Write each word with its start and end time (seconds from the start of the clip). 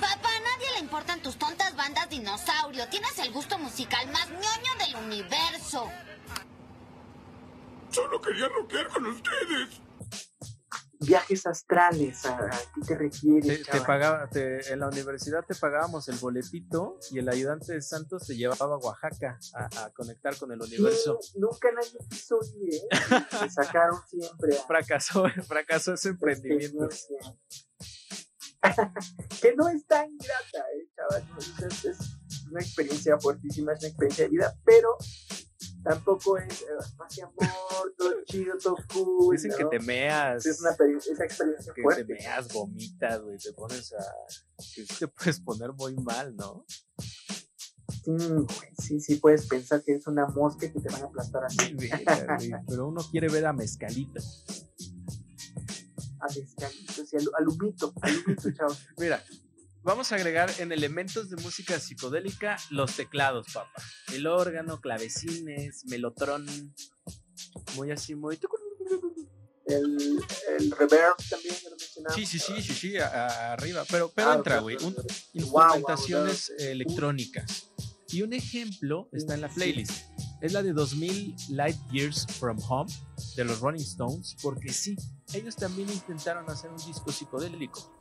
Papá, 0.00 0.28
a 0.28 0.40
nadie 0.40 0.66
le 0.74 0.80
importan 0.80 1.22
tus 1.22 1.36
tontas 1.38 1.74
bandas 1.74 2.08
dinosaurio. 2.10 2.86
Tienes 2.88 3.18
el 3.18 3.32
gusto 3.32 3.58
musical 3.58 4.06
más 4.12 4.28
ñoño 4.30 4.84
del 4.86 4.96
universo. 5.04 5.88
Solo 7.90 8.20
quería 8.20 8.48
rockear 8.48 8.88
con 8.88 9.06
ustedes. 9.06 9.80
Viajes 11.00 11.46
astrales, 11.46 12.26
¿a, 12.26 12.36
a 12.36 12.50
qué 12.74 12.80
te 12.84 12.96
refieres? 12.96 13.62
Te, 13.64 13.70
te 13.70 13.80
pagaba, 13.82 14.28
te- 14.28 14.72
en 14.72 14.80
la 14.80 14.88
universidad 14.88 15.44
te 15.46 15.54
pagábamos 15.54 16.08
el 16.08 16.16
boletito 16.16 16.98
y 17.12 17.20
el 17.20 17.28
ayudante 17.28 17.72
de 17.74 17.80
Santos 17.82 18.26
te 18.26 18.34
llevaba 18.36 18.74
a 18.74 18.78
Oaxaca 18.78 19.38
a, 19.54 19.84
a 19.84 19.90
conectar 19.92 20.36
con 20.36 20.50
el 20.50 20.60
universo. 20.60 21.18
Sí, 21.22 21.34
nunca 21.38 21.70
nadie 21.70 21.96
quiso 22.10 22.40
ir, 22.60 22.74
¿eh? 22.74 22.88
Me 23.42 23.48
sacaron 23.48 24.00
siempre 24.08 24.58
a 24.58 24.62
Fracasó, 24.66 25.24
fracasó 25.46 25.94
ese 25.94 26.08
emprendimiento. 26.10 26.88
que 29.42 29.54
no 29.54 29.68
es 29.68 29.86
tan 29.86 30.16
grata, 30.16 30.66
¿eh, 30.74 30.88
chaval? 30.94 31.24
Es, 31.38 31.84
es 31.84 31.98
una 32.50 32.60
experiencia 32.60 33.18
fuertísima, 33.18 33.72
es 33.72 33.80
una 33.80 33.88
experiencia 33.88 34.24
de 34.24 34.30
vida, 34.30 34.58
pero 34.64 34.96
tampoco 35.82 36.38
es 36.38 36.62
eh, 36.62 36.66
paz 36.96 37.18
y 37.18 37.20
amor, 37.22 37.94
todo 37.96 38.12
chido, 38.24 38.56
todo 38.58 38.76
cool. 38.92 39.36
Dicen 39.36 39.52
que 39.56 39.64
¿no? 39.64 39.70
te 39.70 39.80
meas, 39.80 40.44
Es 40.44 40.60
una 40.60 40.70
esa 40.70 41.24
experiencia 41.24 41.72
que 41.72 41.74
te 41.74 41.82
fuerte. 41.82 42.04
meas, 42.14 42.52
vomitas, 42.52 43.22
güey, 43.22 43.38
te 43.38 43.52
pones 43.52 43.92
a... 43.92 44.04
que 44.74 44.84
te 44.84 45.08
puedes 45.08 45.40
poner 45.40 45.72
muy 45.72 45.94
mal, 45.96 46.34
¿no? 46.36 46.64
Sí, 48.04 48.16
güey, 48.16 48.74
sí, 48.78 49.00
sí, 49.00 49.16
puedes 49.16 49.46
pensar 49.46 49.82
que 49.82 49.92
es 49.94 50.06
una 50.06 50.26
mosca 50.26 50.70
que 50.70 50.80
te 50.80 50.88
van 50.90 51.02
a 51.02 51.06
aplastar 51.06 51.44
así. 51.44 51.76
Pero 52.68 52.88
uno 52.88 53.00
quiere 53.10 53.28
ver 53.28 53.46
a 53.46 53.52
Mezcalita. 53.52 54.20
Al, 56.28 57.30
al 57.38 57.48
humito, 57.48 57.92
al 58.02 58.16
humito, 58.24 58.50
chavos. 58.56 58.78
Mira, 58.98 59.24
vamos 59.82 60.12
a 60.12 60.16
agregar 60.16 60.50
en 60.58 60.72
elementos 60.72 61.30
de 61.30 61.36
música 61.36 61.78
psicodélica 61.80 62.56
los 62.70 62.94
teclados, 62.96 63.46
papá. 63.52 63.70
El 64.12 64.26
órgano, 64.26 64.80
clavecines, 64.80 65.84
melotrón. 65.86 66.46
Muy 67.76 67.90
así, 67.90 68.14
muy... 68.14 68.38
El, 69.66 70.18
el 70.58 70.70
reverb 70.70 71.14
también, 71.28 71.54
ya 71.62 71.68
lo 71.68 71.76
mencionaba. 71.76 72.14
Sí, 72.14 72.24
sí, 72.24 72.38
sí, 72.38 72.62
sí, 72.62 72.74
sí, 72.74 72.96
a- 72.96 73.52
arriba. 73.52 73.84
Pero, 73.90 74.10
pero 74.14 74.30
Ah, 74.30 74.34
entra, 74.36 74.60
güey. 74.60 74.76
instrumentaciones 75.34 76.48
Wow, 76.48 76.56
wow, 76.58 76.66
electrónicas. 76.68 77.64
Y 78.08 78.22
un 78.22 78.32
ejemplo 78.32 79.10
está 79.12 79.34
en 79.34 79.42
la 79.42 79.48
Sí. 79.52 79.60
Es 80.40 80.52
la 80.52 80.62
de 80.62 80.72
2000 80.72 81.34
Light 81.50 81.76
Years 81.90 82.26
from 82.38 82.58
Home 82.68 82.90
de 83.34 83.44
los 83.44 83.58
Rolling 83.60 83.80
Stones, 83.80 84.36
porque 84.40 84.72
sí, 84.72 84.96
ellos 85.34 85.56
también 85.56 85.90
intentaron 85.90 86.48
hacer 86.48 86.70
un 86.70 86.76
disco 86.76 87.10
psicodélico. 87.10 87.92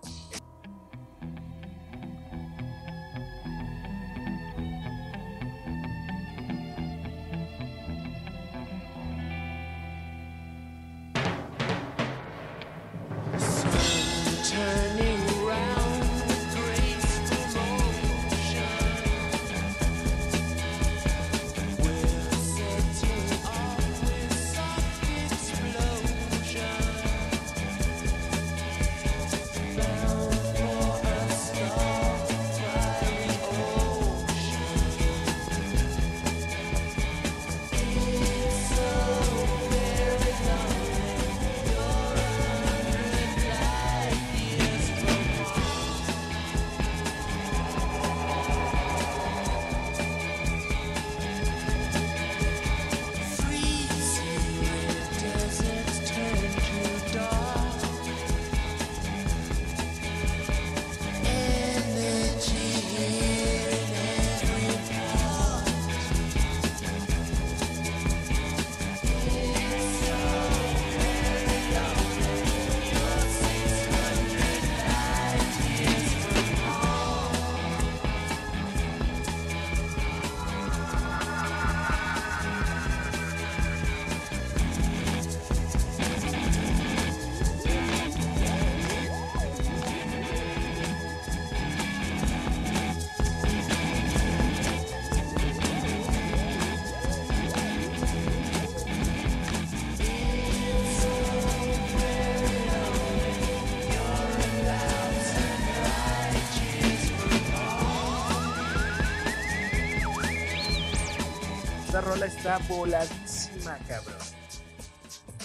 Está 112.47 112.65
voladísima, 112.69 113.77
cabrón. 113.89 114.15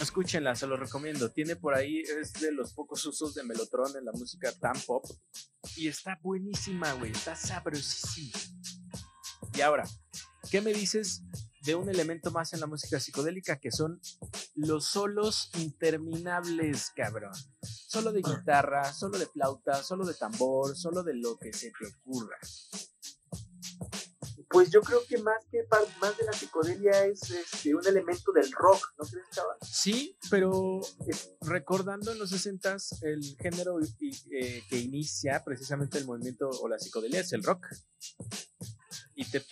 Escúchenla, 0.01 0.55
se 0.55 0.69
lo 0.69 0.77
recomiendo. 0.77 1.33
Tiene 1.33 1.57
por 1.57 1.75
ahí, 1.75 1.99
es 2.01 2.33
de 2.35 2.53
los 2.53 2.75
pocos 2.75 3.05
usos 3.05 3.35
de 3.35 3.43
Melotron 3.43 3.97
en 3.97 4.05
la 4.05 4.13
música 4.13 4.53
tan 4.53 4.81
pop. 4.83 5.05
Y 5.77 5.89
está 5.89 6.21
buenísima, 6.23 6.93
güey. 6.93 7.11
Está 7.11 7.35
sabrosísima. 7.35 8.39
Y 9.53 9.61
ahora, 9.63 9.83
¿qué 10.49 10.61
me 10.61 10.73
dices 10.73 11.23
de 11.63 11.75
un 11.75 11.89
elemento 11.89 12.31
más 12.31 12.53
en 12.53 12.61
la 12.61 12.67
música 12.67 13.01
psicodélica 13.01 13.59
que 13.59 13.73
son 13.73 14.01
los 14.55 14.87
solos 14.87 15.51
interminables, 15.59 16.93
cabrón? 16.95 17.33
Solo 17.63 18.13
de 18.13 18.23
guitarra, 18.23 18.93
solo 18.93 19.19
de 19.19 19.27
flauta, 19.27 19.83
solo 19.83 20.07
de 20.07 20.15
tambor, 20.15 20.77
solo 20.77 21.03
de 21.03 21.15
lo 21.15 21.37
que 21.37 21.53
se 21.53 21.73
te 21.73 21.87
ocurra. 21.87 22.39
Pues 24.63 24.71
yo 24.71 24.81
creo 24.81 25.05
que 25.09 25.19
más 25.19 25.45
que 25.51 25.67
más 26.01 26.17
de 26.17 26.25
la 26.25 26.33
psicodelia 26.33 27.05
es 27.07 27.29
este, 27.33 27.75
un 27.75 27.85
elemento 27.85 28.31
del 28.31 28.49
rock, 28.53 28.95
¿no 28.97 29.05
crees, 29.05 29.27
chaval? 29.33 29.57
Sí, 29.61 30.17
pero 30.31 30.81
recordando 31.41 32.13
en 32.13 32.21
los 32.21 32.31
60 32.31 32.77
el 33.01 33.37
género 33.41 33.81
eh, 33.81 34.63
que 34.69 34.79
inicia 34.79 35.43
precisamente 35.45 35.99
el 35.99 36.07
movimiento 36.07 36.49
o 36.49 36.69
la 36.69 36.79
psicodelia 36.79 37.23
es 37.23 37.33
el 37.33 37.43
rock. 37.43 37.67
Y 39.17 39.29
te, 39.33 39.45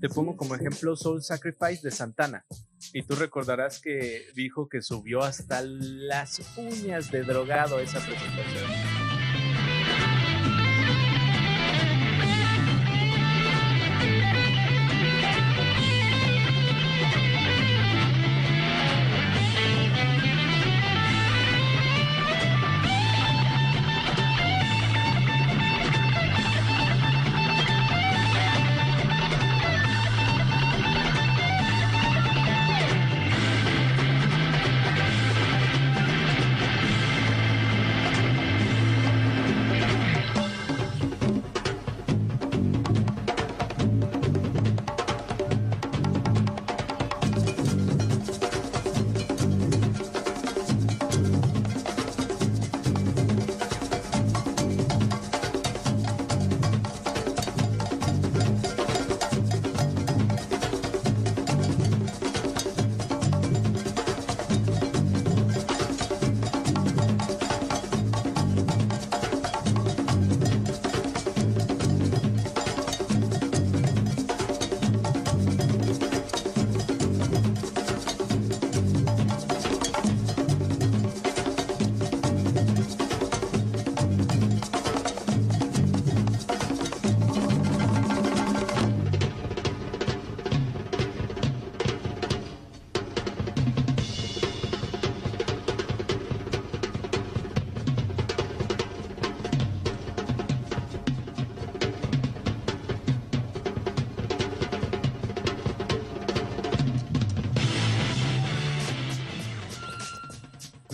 te 0.00 0.08
pongo 0.08 0.36
como 0.36 0.54
ejemplo 0.54 0.94
Soul 0.94 1.24
Sacrifice 1.24 1.80
de 1.82 1.90
Santana. 1.90 2.46
Y 2.92 3.02
tú 3.02 3.16
recordarás 3.16 3.80
que 3.80 4.28
dijo 4.36 4.68
que 4.68 4.80
subió 4.80 5.24
hasta 5.24 5.60
las 5.62 6.40
uñas 6.56 7.10
de 7.10 7.24
drogado 7.24 7.80
esa 7.80 7.98
presentación. 7.98 8.91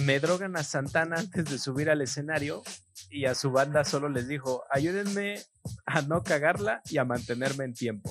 Me 0.09 0.21
drogan 0.21 0.57
a 0.57 0.65
Santana 0.65 1.17
antes 1.19 1.45
de 1.51 1.59
subir 1.59 1.91
al 1.91 2.01
escenario 2.01 2.63
y 3.11 3.27
a 3.27 3.35
su 3.35 3.51
banda 3.51 3.85
solo 3.85 4.09
les 4.09 4.27
dijo, 4.27 4.65
ayúdenme 4.71 5.39
a 5.85 6.01
no 6.01 6.23
cagarla 6.23 6.81
y 6.89 6.97
a 6.97 7.05
mantenerme 7.05 7.65
en 7.65 7.75
tiempo. 7.75 8.11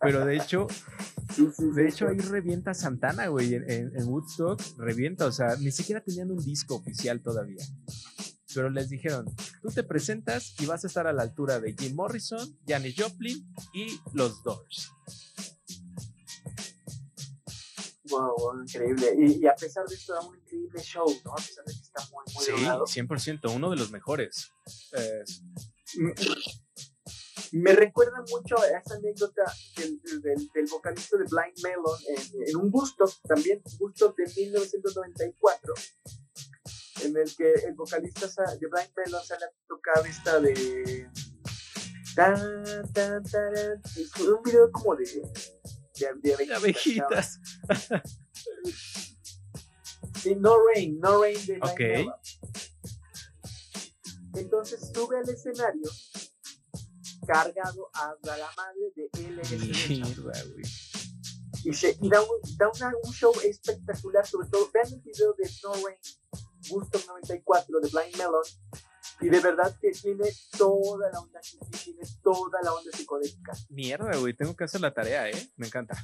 Pero 0.00 0.26
de 0.26 0.36
hecho, 0.36 0.66
Sí, 1.32 1.46
sí, 1.56 1.66
de 1.70 1.84
sí, 1.84 1.94
hecho 1.94 2.08
ahí 2.08 2.18
revienta 2.18 2.74
Santana, 2.74 3.28
güey, 3.28 3.54
en, 3.54 3.70
en- 3.70 3.92
en 3.96 4.08
Woodstock, 4.08 4.60
revienta, 4.78 5.26
o 5.26 5.32
sea, 5.32 5.54
ni 5.60 5.70
siquiera 5.70 6.02
tenían 6.02 6.32
un 6.32 6.44
disco 6.44 6.74
oficial 6.74 7.22
todavía. 7.22 7.64
Pero 8.52 8.68
les 8.68 8.88
dijeron, 8.88 9.26
tú 9.62 9.68
te 9.68 9.84
presentas 9.84 10.56
y 10.60 10.66
vas 10.66 10.82
a 10.82 10.88
estar 10.88 11.06
a 11.06 11.12
la 11.12 11.22
altura 11.22 11.60
de 11.60 11.72
Jim 11.78 11.94
Morrison, 11.94 12.58
Janis 12.66 12.96
Joplin 12.98 13.46
y 13.72 13.86
los 14.12 14.42
Doors. 14.42 14.90
Wow, 18.12 18.34
wow, 18.38 18.62
increíble. 18.62 19.14
Y, 19.18 19.42
y 19.42 19.46
a 19.48 19.54
pesar 19.56 19.84
de 19.86 19.94
esto, 19.94 20.12
da 20.14 20.20
un 20.20 20.36
increíble 20.36 20.80
show, 20.80 21.06
¿no? 21.24 21.32
A 21.32 21.36
pesar 21.36 21.64
de 21.64 21.72
que 21.74 21.80
está 21.80 22.00
muy, 22.10 22.24
muy 22.34 22.44
Sí, 22.44 22.52
drogado. 22.52 22.84
100%, 22.86 23.54
uno 23.56 23.70
de 23.70 23.76
los 23.76 23.90
mejores. 23.90 24.50
Eh, 24.92 25.24
Me- 25.96 26.14
Me 27.52 27.72
recuerda 27.74 28.22
mucho 28.30 28.58
a 28.58 28.66
esa 28.66 28.94
anécdota 28.94 29.42
del, 29.76 30.00
del, 30.22 30.48
del 30.54 30.66
vocalista 30.70 31.18
de 31.18 31.24
Blind 31.24 31.58
Melon 31.62 31.98
en, 32.08 32.48
en 32.48 32.56
un 32.56 32.70
Woodstock, 32.72 33.12
también 33.28 33.62
Woodstock 33.78 34.16
de 34.16 34.24
1994, 34.24 35.74
en 37.04 37.16
el 37.16 37.36
que 37.36 37.52
el 37.66 37.74
vocalista 37.74 38.26
de 38.58 38.66
Blind 38.68 38.92
Melon 38.96 39.22
sale 39.24 39.44
a 39.44 39.50
tocar 39.68 40.06
esta 40.06 40.40
de... 40.40 41.10
Tan, 42.14 42.64
tan, 42.92 43.22
un 43.22 44.42
video 44.44 44.70
como 44.70 44.96
de... 44.96 45.04
De, 45.98 46.06
abejitas, 46.54 46.56
abejitas. 46.56 47.40
Sí, 50.22 50.34
No 50.36 50.56
Rain, 50.74 50.98
No 51.00 51.20
Rain 51.22 51.34
de 51.46 51.54
Blind 51.54 51.64
Ok. 51.64 51.78
Melon. 51.80 52.14
Entonces 54.34 54.90
sube 54.94 55.18
al 55.18 55.28
escenario 55.28 55.90
cargado 57.26 57.90
hasta 57.92 58.36
la 58.36 58.50
madre 58.56 58.92
de 58.96 59.10
LSD. 59.30 60.62
Y, 61.64 61.72
se, 61.72 61.96
y 62.02 62.08
da, 62.08 62.20
un, 62.20 62.28
da 62.58 62.68
una- 62.74 62.92
un 63.04 63.12
show 63.12 63.32
espectacular, 63.44 64.26
sobre 64.26 64.48
todo, 64.48 64.68
vean 64.74 64.84
el 64.92 65.00
video 65.00 65.32
de 65.38 65.48
No 65.62 65.72
Rain, 65.74 65.96
Woodstock 66.70 67.06
94 67.06 67.78
de 67.80 67.88
Blind 67.88 68.16
Melon, 68.16 68.42
y 69.20 69.28
de 69.28 69.40
verdad 69.40 69.76
que 69.80 69.90
tiene 69.92 70.24
toda 70.56 71.10
la 71.10 71.20
onda 71.20 71.40
tiene 71.84 72.02
toda 72.22 72.60
la 72.62 72.74
onda 72.74 72.90
psicodélica. 72.92 73.52
Mierda, 73.68 74.16
güey, 74.16 74.34
tengo 74.34 74.56
que 74.56 74.64
hacer 74.64 74.80
la 74.80 74.92
tarea, 74.92 75.28
¿eh? 75.28 75.48
Me 75.56 75.66
encanta. 75.66 75.96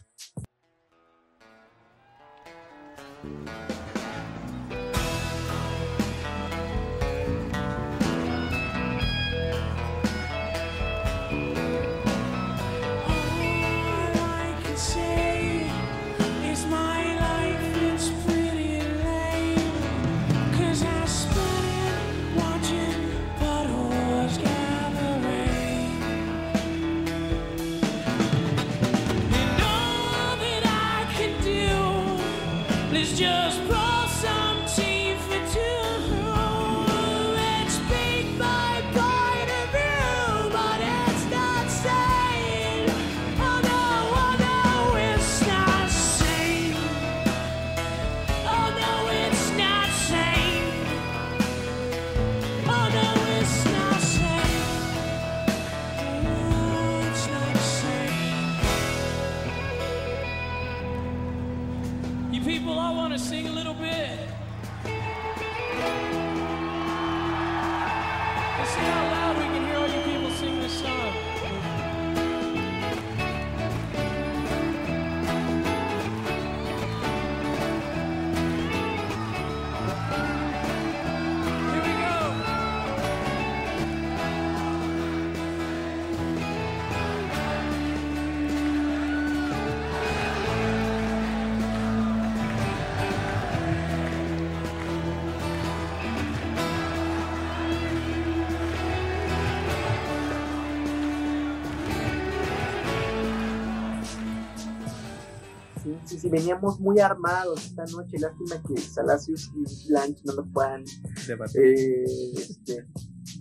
Sí, 106.08 106.19
sí, 106.19 106.29
veníamos 106.31 106.81
muy 106.81 107.00
armados 107.00 107.67
esta 107.67 107.84
noche, 107.84 108.19
lástima 108.19 108.62
que 108.67 108.81
Salacios 108.81 109.50
y 109.55 109.88
Blanche 109.91 110.22
no 110.24 110.32
nos 110.36 110.46
puedan 110.53 110.82
Debate. 111.27 111.58
eh, 111.60 112.05
este, 112.34 112.86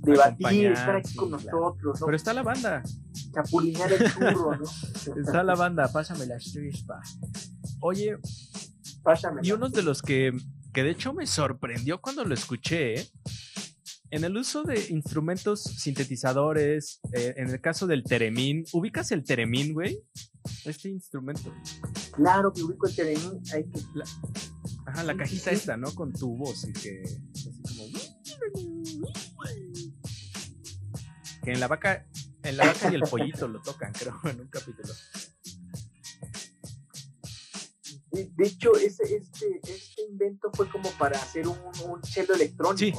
debatir, 0.02 0.72
estar 0.74 0.98
aquí 0.98 1.16
con 1.16 1.32
nosotros, 1.32 2.02
¿no? 2.02 2.06
Pero 2.06 2.18
está 2.18 2.34
la 2.34 2.44
banda. 2.44 2.84
chapulinear 3.34 3.92
el 3.94 4.12
churro, 4.12 4.58
¿no? 4.58 4.66
Está 5.22 5.44
la 5.44 5.56
banda. 5.56 5.88
Pásame 5.94 6.26
la 6.26 6.38
chispa. 6.40 7.00
Oye, 7.80 8.18
Pásame. 9.02 9.42
y 9.44 9.52
uno 9.54 9.70
de 9.70 9.84
los 9.84 10.02
que, 10.02 10.34
que 10.74 10.84
de 10.84 10.90
hecho 10.90 11.14
me 11.14 11.26
sorprendió 11.26 12.02
cuando 12.02 12.26
lo 12.26 12.34
escuché, 12.34 12.96
¿eh? 13.00 13.08
en 14.10 14.24
el 14.24 14.38
uso 14.38 14.64
de 14.64 14.88
instrumentos 14.90 15.62
sintetizadores, 15.64 17.00
eh, 17.14 17.34
en 17.38 17.50
el 17.50 17.62
caso 17.62 17.88
del 17.88 18.04
teremín, 18.04 18.66
¿ubicas 18.74 19.12
el 19.12 19.24
teremín, 19.24 19.74
güey? 19.74 20.00
Este 20.66 20.90
instrumento. 20.90 21.54
Claro 22.12 22.52
que 22.54 22.64
ubico 22.64 22.88
el 22.88 22.96
terreno, 22.96 23.40
hay 23.54 23.64
que 23.70 23.80
Ajá, 24.86 25.04
la 25.04 25.18
cajita 25.18 25.52
esta, 25.52 25.78
¿no? 25.78 25.94
Con 25.94 26.14
tubos 26.14 26.64
y 26.68 26.74
que. 26.74 27.04
Así 27.34 27.62
como. 27.64 27.84
Que 31.44 31.52
en 31.54 31.60
la 31.60 31.68
vaca. 31.68 32.08
En 32.44 32.58
la 32.58 32.66
vaca 32.66 32.92
y 32.92 32.96
el 32.96 33.02
pollito 33.02 33.48
lo 33.48 33.62
tocan, 33.62 33.92
creo, 34.00 34.20
en 34.26 34.42
un 34.42 34.48
capítulo. 34.48 34.94
De, 38.12 38.32
de 38.36 38.48
hecho, 38.48 38.76
ese, 38.78 39.04
este, 39.04 39.60
este 39.64 40.02
invento 40.10 40.50
fue 40.54 40.70
como 40.70 40.90
para 40.92 41.18
hacer 41.18 41.48
un, 41.48 41.58
un 41.86 42.04
cello 42.04 42.34
electrónico, 42.34 42.78
Sí. 42.78 42.92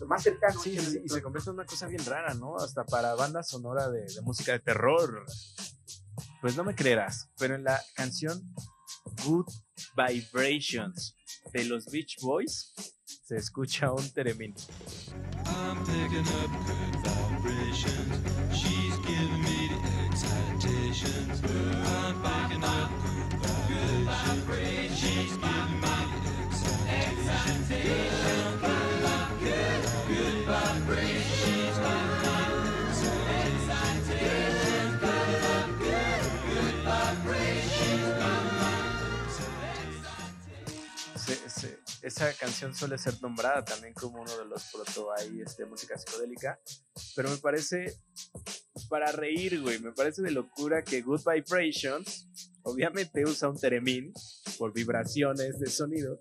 ¿no? 0.00 0.06
Más 0.06 0.22
cercano. 0.22 0.60
Sí, 0.60 0.76
y 1.04 1.08
se 1.08 1.22
convierte 1.22 1.50
en 1.50 1.54
una 1.54 1.64
cosa 1.64 1.86
bien 1.86 2.04
rara, 2.04 2.34
¿no? 2.34 2.56
Hasta 2.56 2.84
para 2.84 3.14
banda 3.14 3.42
sonora 3.42 3.88
de, 3.88 4.00
de 4.02 4.20
música 4.22 4.52
de 4.52 4.58
terror. 4.58 5.24
Pues 6.42 6.56
no 6.56 6.64
me 6.64 6.74
creerás, 6.74 7.28
pero 7.38 7.54
en 7.54 7.62
la 7.62 7.80
canción 7.94 8.42
Good 9.24 9.46
Vibrations 9.96 11.14
de 11.52 11.64
los 11.66 11.86
Beach 11.86 12.16
Boys 12.20 12.72
se 13.04 13.36
escucha 13.36 13.92
un 13.92 14.10
teremín. 14.10 14.52
I'm 15.46 15.78
picking 15.84 16.26
up 16.26 16.50
good 16.66 16.96
vibrations. 17.04 18.26
She's 18.52 18.96
giving 19.06 19.40
me 19.44 19.68
the 19.68 19.78
excitations. 20.08 21.40
I'm 21.44 22.20
picking 22.20 22.64
up 22.64 23.01
esa 42.02 42.32
canción 42.34 42.74
suele 42.74 42.98
ser 42.98 43.20
nombrada 43.22 43.64
también 43.64 43.94
como 43.94 44.20
uno 44.20 44.36
de 44.36 44.44
los 44.44 44.64
proto 44.72 45.12
ahí, 45.16 45.40
este, 45.40 45.64
música 45.64 45.96
psicodélica, 45.96 46.60
pero 47.14 47.30
me 47.30 47.36
parece 47.36 47.96
para 48.88 49.12
reír, 49.12 49.60
güey, 49.60 49.78
me 49.78 49.92
parece 49.92 50.22
de 50.22 50.32
locura 50.32 50.82
que 50.82 51.00
Good 51.00 51.22
Vibrations 51.24 52.28
obviamente 52.62 53.24
usa 53.24 53.48
un 53.48 53.58
teremín 53.58 54.12
por 54.58 54.72
vibraciones 54.72 55.58
de 55.58 55.70
sonido. 55.70 56.20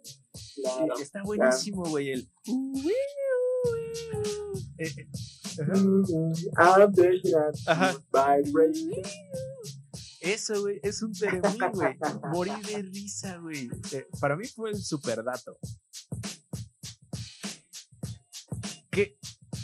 Claro. 0.56 0.94
Y 0.98 1.02
está 1.02 1.24
buenísimo, 1.24 1.84
güey, 1.86 2.12
el... 2.12 2.32
Eh, 4.78 4.96
eh, 4.98 5.08
ajá. 7.68 7.94
Eso, 10.22 10.62
güey, 10.62 10.80
es 10.84 11.02
un 11.02 11.14
teremí, 11.14 11.58
güey. 11.74 11.98
Morí 12.32 12.52
de 12.62 12.84
risa, 12.84 13.38
güey. 13.38 13.70
Eh, 13.92 14.08
para 14.20 14.36
mí 14.36 14.46
fue 14.46 14.70
el 14.70 14.78
super 14.78 15.24
dato. 15.24 15.58
Que 18.92 19.18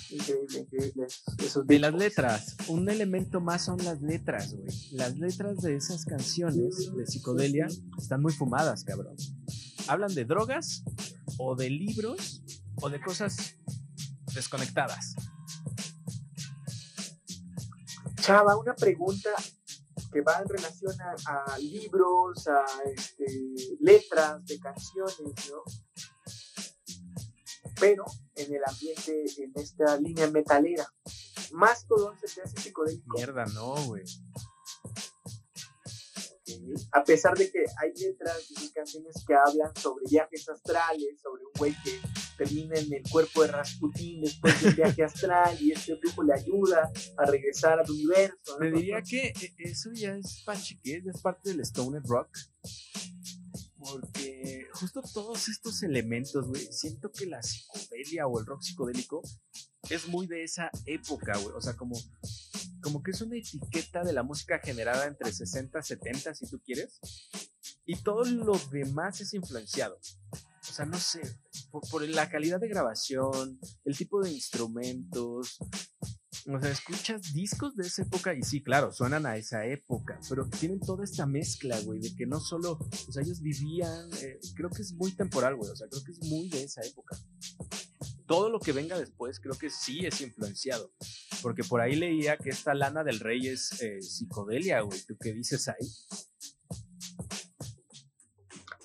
Increíble, 0.10 0.60
increíble. 0.60 1.08
Esos 1.40 1.68
de 1.68 1.80
las 1.80 1.94
letras, 1.94 2.56
un 2.68 2.90
elemento 2.90 3.42
más 3.42 3.66
son 3.66 3.84
las 3.84 4.02
letras, 4.02 4.54
güey. 4.54 4.68
Las 4.92 5.18
letras 5.18 5.58
de 5.58 5.76
esas 5.76 6.06
canciones 6.06 6.92
de 6.96 7.06
psicodelia 7.06 7.68
están 7.98 8.22
muy 8.22 8.34
fumadas, 8.34 8.84
cabrón. 8.84 9.16
Hablan 9.88 10.14
de 10.16 10.26
drogas 10.26 10.84
o 11.38 11.56
de 11.56 11.70
libros 11.70 12.42
o 12.82 12.90
de 12.90 13.02
cosas 13.02 13.56
desconectadas. 14.34 15.16
Chava, 18.22 18.58
una 18.58 18.76
pregunta 18.76 19.30
que 20.12 20.22
va 20.22 20.40
en 20.40 20.50
relación 20.50 20.96
a, 21.02 21.58
libros, 21.60 22.48
a 22.48 22.66
este, 22.96 23.26
letras 23.80 24.46
de 24.46 24.60
canciones, 24.60 25.50
¿no? 25.50 25.64
Pero 27.80 28.06
en 28.36 28.54
el 28.54 28.62
ambiente, 28.66 29.26
en 29.38 29.52
esta 29.56 29.98
línea 29.98 30.30
metalera. 30.32 30.88
Mastodon 31.52 32.18
se 32.20 32.28
te 32.28 32.42
hace 32.42 32.60
psicodélico. 32.62 33.16
Mierda, 33.16 33.46
no, 33.48 33.76
güey. 33.86 34.04
A 36.91 37.03
pesar 37.03 37.38
de 37.38 37.50
que 37.51 37.59
hay 37.77 37.93
letras 37.93 38.45
y 38.50 38.69
canciones 38.71 39.24
que 39.25 39.33
hablan 39.33 39.75
sobre 39.75 40.05
viajes 40.09 40.47
astrales, 40.50 41.19
sobre 41.21 41.43
un 41.43 41.51
güey 41.57 41.75
que 41.83 42.00
termina 42.38 42.79
en 42.79 42.93
el 42.93 43.03
cuerpo 43.09 43.41
de 43.41 43.50
Rasputín 43.50 44.21
después 44.21 44.62
del 44.62 44.75
viaje 44.75 45.03
astral 45.03 45.57
y 45.59 45.71
este 45.71 45.95
brujo 45.95 46.24
le 46.24 46.33
ayuda 46.33 46.91
a 47.17 47.25
regresar 47.25 47.79
al 47.79 47.89
universo. 47.89 48.36
¿no? 48.53 48.57
Te 48.59 48.71
diría 48.71 49.01
que 49.01 49.27
eh, 49.27 49.53
eso 49.57 49.89
ya 49.93 50.15
es 50.15 50.43
panchiqués, 50.45 51.03
ya 51.03 51.12
es 51.12 51.21
parte 51.21 51.50
del 51.50 51.62
Stoner 51.62 52.03
Rock. 52.03 52.29
Porque 53.77 54.67
justo 54.74 55.01
todos 55.13 55.47
estos 55.47 55.81
elementos, 55.83 56.47
güey, 56.47 56.67
siento 56.71 57.12
que 57.12 57.25
la 57.25 57.41
psicodelia 57.41 58.27
o 58.27 58.39
el 58.39 58.45
rock 58.45 58.62
psicodélico 58.62 59.21
es 59.89 60.07
muy 60.07 60.27
de 60.27 60.43
esa 60.43 60.69
época, 60.86 61.38
güey. 61.38 61.55
O 61.55 61.62
sea, 61.62 61.75
como, 61.75 61.95
como 62.88 63.03
que 63.03 63.12
es 63.12 63.20
una 63.20 63.36
etiqueta 63.36 64.01
de 64.06 64.13
la 64.13 64.24
música 64.24 64.60
generada 64.60 65.08
entre 65.08 65.34
60 65.34 65.77
y 65.77 65.84
70, 65.84 66.34
si 66.34 66.50
tú 66.50 66.62
quieres. 66.63 67.01
Y 67.86 67.98
todo 67.98 68.24
lo 68.24 68.58
demás 68.72 69.20
es 69.20 69.34
influenciado. 69.34 70.00
O 70.32 70.74
sea, 70.74 70.86
no 70.86 70.98
sé, 70.98 71.22
por, 71.70 71.82
por 71.89 72.08
la 72.08 72.29
calidad 72.29 72.62
de 72.62 72.70
grabación, 72.70 73.60
el 73.84 73.98
tipo 73.98 74.22
de 74.22 74.32
instrumentos, 74.32 75.60
o 76.50 76.60
sea, 76.62 76.72
escuchas 76.72 77.34
discos 77.34 77.75
de 77.75 77.86
esa 77.86 78.03
época 78.03 78.34
y 78.34 78.41
sí, 78.41 78.63
claro, 78.63 78.94
suenan 78.94 79.25
a 79.25 79.36
esa 79.36 79.65
época, 79.65 80.17
pero 80.29 80.48
tienen 80.48 80.79
toda 80.79 81.03
esta 81.03 81.25
mezcla, 81.25 81.77
güey, 81.82 82.00
de 82.00 82.15
que 82.15 82.25
no 82.25 82.39
solo, 82.39 82.79
o 83.08 83.12
sea, 83.12 83.22
ellos 83.22 83.41
vivían, 83.41 84.10
eh, 84.22 84.39
creo 84.56 84.70
que 84.70 84.82
es 84.82 84.94
muy 84.94 85.12
temporal, 85.12 85.58
güey, 85.58 85.70
o 85.70 85.75
sea, 85.75 85.88
creo 85.89 86.03
que 86.06 86.13
es 86.13 86.24
muy 86.24 86.48
de 86.48 86.63
esa 86.63 86.82
época. 86.84 87.17
Todo 88.27 88.50
lo 88.50 88.60
que 88.60 88.74
venga 88.74 89.00
después 89.00 89.39
creo 89.39 89.57
que 89.57 89.69
sí 89.69 90.05
es 90.05 90.19
influenciado, 90.22 90.91
porque 91.41 91.63
por 91.63 91.79
ahí 91.81 91.96
leía 91.96 92.38
que 92.38 92.50
esta 92.50 92.74
lana 92.74 93.03
del 93.03 93.19
rey 93.22 93.48
es 93.48 93.81
eh, 93.81 94.01
psicodelia, 94.01 94.81
güey, 94.81 95.00
¿tú 95.07 95.15
qué 95.17 95.31
dices 95.34 95.67
ahí? 95.69 95.88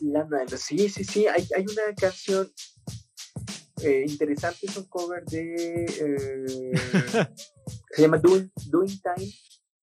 Lana 0.01 0.39
del- 0.45 0.59
Sí, 0.59 0.89
sí, 0.89 1.05
sí. 1.05 1.27
Hay, 1.27 1.47
hay 1.57 1.63
una 1.65 1.95
canción 1.97 2.51
eh, 3.83 4.05
interesante, 4.09 4.67
es 4.67 4.77
un 4.77 4.85
cover 4.85 5.25
de. 5.27 5.87
eh, 5.87 6.73
se 7.97 8.03
llama 8.03 8.19
Doing, 8.19 8.51
Doing 8.69 9.01
Time 9.01 9.33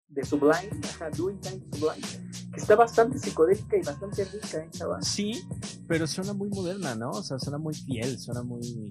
de 0.09 0.25
Sublime. 0.25 0.71
Ajá, 0.85 1.11
Doing 1.11 1.41
Time 1.41 1.61
Sublime. 1.73 2.07
Que 2.53 2.61
está 2.61 2.75
bastante 2.77 3.19
psicodélica 3.19 3.77
y 3.77 3.83
bastante 3.83 4.25
rica, 4.25 4.59
¿eh, 4.65 4.69
chaval? 4.71 5.03
Sí, 5.05 5.43
pero 5.87 6.07
suena 6.07 6.33
muy 6.33 6.49
moderna, 6.49 6.95
¿no? 6.95 7.11
O 7.11 7.23
sea, 7.23 7.39
suena 7.39 7.59
muy 7.59 7.75
fiel, 7.75 8.19
suena 8.19 8.43
muy... 8.43 8.89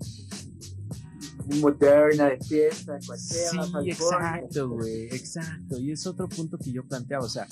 Moderna, 1.62 2.25
de 2.25 2.39
fiesta, 2.39 2.98
cualquiera. 3.06 3.50
Sí, 3.51 3.72
California. 3.72 3.92
exacto, 4.38 4.70
güey, 4.70 5.04
exacto. 5.06 5.80
Y 5.80 5.92
es 5.92 6.06
otro 6.08 6.27
punto 6.30 6.58
que 6.58 6.72
yo 6.72 6.84
planteaba, 6.88 7.25
o 7.25 7.30
sea, 7.30 7.48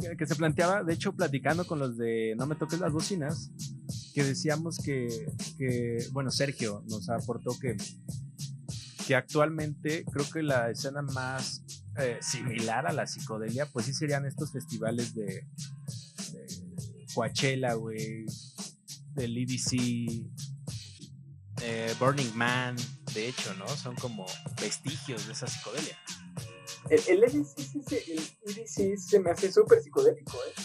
que- 0.00 0.16
que 0.16 0.26
se 0.26 0.34
planteaba, 0.36 0.82
de 0.84 0.94
hecho, 0.94 1.12
platicando 1.14 1.66
con 1.66 1.78
los 1.78 1.96
de 1.96 2.34
No 2.36 2.46
me 2.46 2.54
toques 2.56 2.80
las 2.80 2.92
bocinas, 2.92 3.50
que 4.14 4.24
decíamos 4.24 4.78
que, 4.78 5.08
que 5.58 5.98
bueno, 6.12 6.30
Sergio 6.30 6.82
nos 6.88 7.08
aportó 7.10 7.58
que, 7.58 7.76
que 9.06 9.14
actualmente 9.14 10.04
creo 10.10 10.26
que 10.30 10.42
la 10.42 10.70
escena 10.70 11.02
más 11.02 11.62
eh, 11.98 12.18
similar 12.20 12.86
a 12.86 12.92
la 12.92 13.06
psicodelia, 13.06 13.66
pues 13.72 13.86
sí 13.86 13.94
serían 13.94 14.26
estos 14.26 14.52
festivales 14.52 15.14
de, 15.14 15.24
de 15.24 15.46
Coachella, 17.14 17.74
güey, 17.74 18.26
del 19.14 19.36
EDC, 19.38 20.26
eh, 21.62 21.94
Burning 21.98 22.34
Man, 22.34 22.76
de 23.16 23.28
hecho, 23.28 23.54
¿no? 23.54 23.66
Son 23.66 23.96
como 23.96 24.26
vestigios 24.60 25.26
de 25.26 25.32
esa 25.32 25.46
psicodelia. 25.46 25.98
El, 26.90 27.00
el 27.08 27.24
EDC 27.24 28.98
se 28.98 29.20
me 29.20 29.30
hace 29.30 29.50
súper 29.50 29.82
psicodélico, 29.82 30.36
¿eh? 30.36 30.62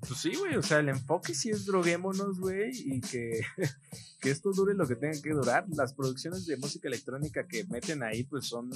Pues 0.00 0.18
sí, 0.18 0.34
güey, 0.34 0.56
o 0.56 0.62
sea, 0.62 0.80
el 0.80 0.88
enfoque 0.88 1.32
sí 1.32 1.50
es 1.50 1.64
droguémonos, 1.64 2.40
güey, 2.40 2.72
y 2.74 3.00
que, 3.00 3.40
que 4.20 4.30
esto 4.30 4.50
dure 4.50 4.74
lo 4.74 4.88
que 4.88 4.96
tenga 4.96 5.22
que 5.22 5.30
durar. 5.30 5.64
Las 5.68 5.94
producciones 5.94 6.44
de 6.44 6.56
música 6.56 6.88
electrónica 6.88 7.46
que 7.46 7.64
meten 7.66 8.02
ahí, 8.02 8.24
pues 8.24 8.46
son 8.46 8.70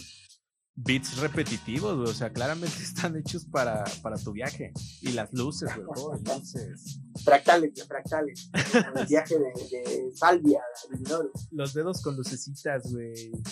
beats 0.76 1.16
repetitivos, 1.18 1.96
güey, 1.96 2.10
o 2.10 2.14
sea, 2.14 2.30
claramente 2.30 2.76
están 2.82 3.16
hechos 3.16 3.44
para, 3.46 3.84
para 4.02 4.16
tu 4.16 4.32
viaje. 4.32 4.72
Y 5.00 5.12
las 5.12 5.32
luces, 5.32 5.70
güey, 5.74 5.88
todo, 5.94 6.14
luces. 6.14 7.00
Fractales, 7.24 7.86
fractales. 7.86 8.50
el 8.94 9.06
viaje 9.06 9.36
de, 9.38 9.78
de 9.78 10.12
Salvia, 10.14 10.60
de. 10.90 11.30
Los 11.50 11.72
dedos 11.72 12.02
con 12.02 12.16
lucecitas, 12.16 12.92
güey. 12.92 13.32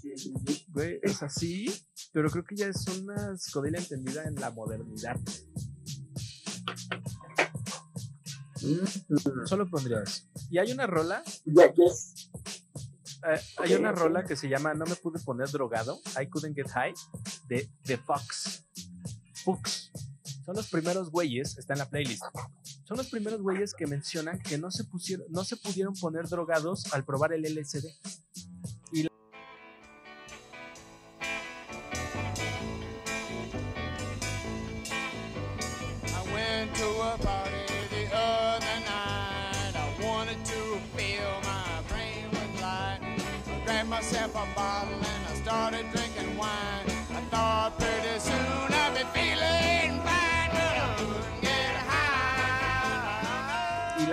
Sí, 0.00 0.10
sí, 0.16 0.34
sí. 0.46 0.66
Güey, 0.68 0.98
es 1.02 1.22
así, 1.22 1.72
pero 2.12 2.30
creo 2.30 2.44
que 2.44 2.56
ya 2.56 2.66
es 2.66 2.86
una 2.88 3.36
psicodelia 3.36 3.78
entendida 3.78 4.24
en 4.24 4.34
la 4.36 4.50
modernidad. 4.50 5.16
Mm. 8.62 9.46
Solo 9.46 9.68
pondría 9.70 10.02
eso. 10.02 10.24
Y 10.50 10.58
hay 10.58 10.72
una 10.72 10.86
rola 10.86 11.22
Ya, 11.44 11.72
ya 11.74 11.84
es. 11.84 12.30
Eh, 13.26 13.40
hay 13.58 13.74
una 13.74 13.92
rola 13.92 14.24
que 14.24 14.36
se 14.36 14.48
llama 14.48 14.74
No 14.74 14.86
me 14.86 14.94
pude 14.96 15.18
poner 15.20 15.48
drogado, 15.50 16.00
I 16.20 16.26
couldn't 16.26 16.54
get 16.54 16.68
high, 16.68 16.94
de 17.48 17.68
The 17.84 17.98
Fox. 17.98 18.64
Fox. 19.44 19.90
Son 20.44 20.54
los 20.54 20.68
primeros 20.68 21.10
güeyes, 21.10 21.58
está 21.58 21.74
en 21.74 21.80
la 21.80 21.90
playlist. 21.90 22.22
Son 22.84 22.96
los 22.96 23.10
primeros 23.10 23.42
güeyes 23.42 23.74
que 23.74 23.86
mencionan 23.86 24.38
que 24.38 24.56
no 24.56 24.70
se 24.70 24.84
pusieron, 24.84 25.26
no 25.30 25.44
se 25.44 25.56
pudieron 25.56 25.94
poner 25.94 26.26
drogados 26.28 26.92
al 26.94 27.04
probar 27.04 27.32
el 27.32 27.42
LSD. 27.42 27.86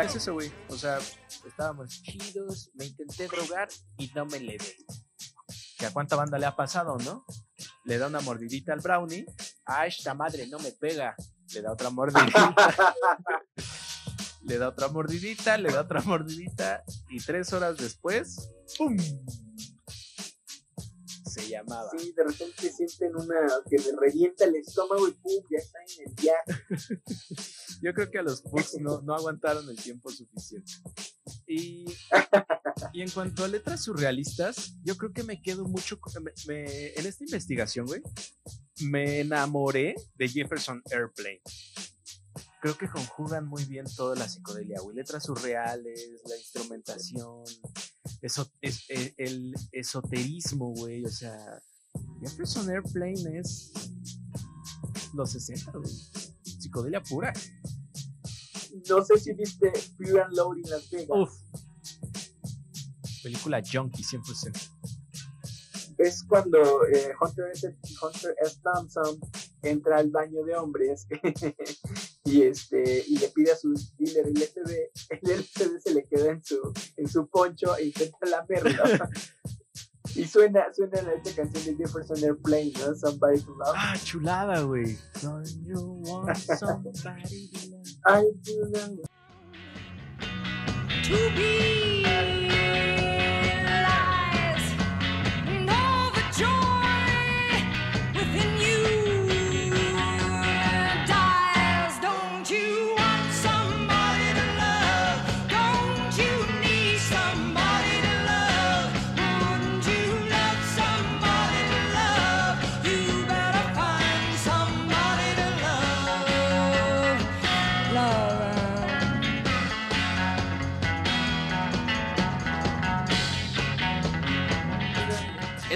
Es 0.06 0.16
eso, 0.16 0.34
güey. 0.34 0.52
O 0.70 0.78
sea, 0.78 1.00
estábamos 1.46 2.02
chidos, 2.04 2.70
me 2.76 2.86
intenté 2.86 3.28
drogar 3.28 3.68
y 3.98 4.12
no 4.14 4.26
me 4.26 4.40
le. 4.40 4.58
¿Que 5.78 5.88
a 5.88 5.92
cuánta 5.92 6.16
banda 6.16 6.38
le 6.38 6.46
ha 6.46 6.56
pasado, 6.56 6.98
no? 7.00 7.26
Le 7.86 7.98
da 7.98 8.08
una 8.08 8.22
mordidita 8.22 8.74
al 8.74 8.82
brownie. 8.82 9.26
Ah, 9.66 9.88
esta 9.88 10.14
madre 10.14 10.48
no 10.48 10.60
me 10.60 10.72
pega. 10.72 11.16
Le 11.54 11.62
da 11.62 11.72
otra 11.72 11.90
mordidita. 11.90 12.56
le 14.44 14.58
da 14.58 14.70
otra 14.70 14.88
mordidita, 14.90 15.58
le 15.58 15.72
da 15.72 15.82
otra 15.82 16.02
mordidita. 16.02 16.84
Y 17.10 17.18
tres 17.18 17.52
horas 17.54 17.78
después, 17.78 18.52
¡pum! 18.78 18.96
Se 21.36 21.50
llamaba. 21.50 21.90
Sí, 21.98 22.14
de 22.16 22.24
repente 22.24 22.72
sienten 22.72 23.16
una 23.16 23.36
que 23.70 23.78
me 23.78 23.98
revienta 24.00 24.46
el 24.46 24.56
estómago 24.56 25.08
y 25.08 25.12
pum, 25.12 25.44
ya 25.52 25.58
está 25.58 25.80
en 25.82 26.08
el 26.08 26.14
viaje. 26.16 27.02
Yo 27.82 27.94
creo 27.94 28.10
que 28.10 28.20
a 28.20 28.24
los 28.24 28.42
Pugs 28.42 28.80
no, 28.80 29.02
no 29.02 29.14
aguantaron 29.16 29.70
el 29.70 29.76
tiempo 29.76 30.10
suficiente. 30.10 30.72
Y, 31.48 31.86
y 32.94 33.02
en 33.02 33.10
cuanto 33.12 33.44
a 33.44 33.48
letras 33.48 33.84
surrealistas, 33.84 34.76
yo 34.84 34.96
creo 34.98 35.12
que 35.14 35.24
me 35.24 35.42
quedo 35.42 35.66
mucho. 35.66 36.00
con- 36.00 36.24
me- 36.24 36.32
me- 36.48 36.94
en 36.94 37.06
esta 37.06 37.24
investigación, 37.26 37.86
güey, 37.86 38.02
me 38.82 39.20
enamoré 39.20 39.96
de 40.16 40.28
Jefferson 40.30 40.82
Airplane. 40.90 41.42
creo 42.62 42.78
que 42.78 42.90
conjugan 42.90 43.46
muy 43.48 43.64
bien 43.66 43.86
toda 43.96 44.16
la 44.16 44.28
psicodelia, 44.28 44.80
güey. 44.82 44.96
Letras 44.96 45.24
surreales, 45.26 46.10
la 46.28 46.38
instrumentación, 46.38 47.44
eso, 48.26 48.50
es, 48.62 48.90
e- 48.90 49.14
el 49.18 49.54
esoterismo, 49.72 50.74
güey. 50.74 51.06
O 51.06 51.10
sea, 51.10 51.62
Jefferson 52.22 52.70
Airplane 52.70 53.40
es 53.40 53.72
los 55.14 55.32
60, 55.32 55.72
güey. 55.72 55.94
Psicodelia 56.44 57.02
pura. 57.04 57.34
No 58.90 59.04
sé 59.06 59.20
si 59.20 59.34
viste 59.34 59.72
Fear 59.98 60.24
and 60.24 60.34
Load 60.36 60.58
in 60.58 60.70
Las 60.70 60.90
Vegas. 60.90 61.10
Uf. 61.10 61.32
Película 63.24 63.62
junkie 63.62 64.04
100%. 64.04 64.72
Es 65.98 66.24
cuando 66.24 66.86
eh, 66.88 67.14
Hunter, 67.22 67.52
S. 67.54 67.78
Hunter 68.02 68.36
S. 68.42 68.60
Thompson 68.62 69.20
entra 69.62 69.98
al 69.98 70.10
baño 70.10 70.44
de 70.44 70.56
hombres 70.56 71.08
y 72.26 72.42
este 72.42 73.04
y 73.08 73.18
le 73.20 73.30
pide 73.30 73.52
a 73.52 73.56
su 73.56 73.74
dealer 73.98 74.28
el 74.28 74.38
LCD. 74.38 74.92
El 75.10 75.32
LCD 75.32 75.80
se 75.80 75.94
le 75.94 76.06
queda 76.06 76.32
en 76.32 76.44
su, 76.44 76.74
en 76.98 77.08
su 77.08 77.28
poncho 77.28 77.78
e 77.78 77.86
intenta 77.86 78.28
lamerlo. 78.28 78.84
Y 80.16 80.24
suena, 80.26 80.74
suena 80.74 81.02
la 81.02 81.14
esta 81.14 81.32
canción 81.36 81.66
de 81.66 81.76
Jefferson 81.76 82.24
Airplane, 82.24 82.72
¿no? 82.80 82.96
Somebody 82.96 83.42
to 83.42 83.52
Love. 83.56 83.74
Ah, 83.76 83.96
chulada, 84.02 84.62
güey. 84.62 84.98
Don't 85.22 85.46
you 85.66 86.00
want 86.06 86.38
somebody 86.38 87.50
to 87.50 87.70
love? 87.72 87.86
I 88.06 88.24
do 88.44 88.66
love 88.72 89.00
to 91.04 91.36
be 91.36 91.85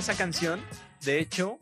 Esa 0.09 0.17
canción, 0.17 0.59
de 1.05 1.19
hecho, 1.19 1.59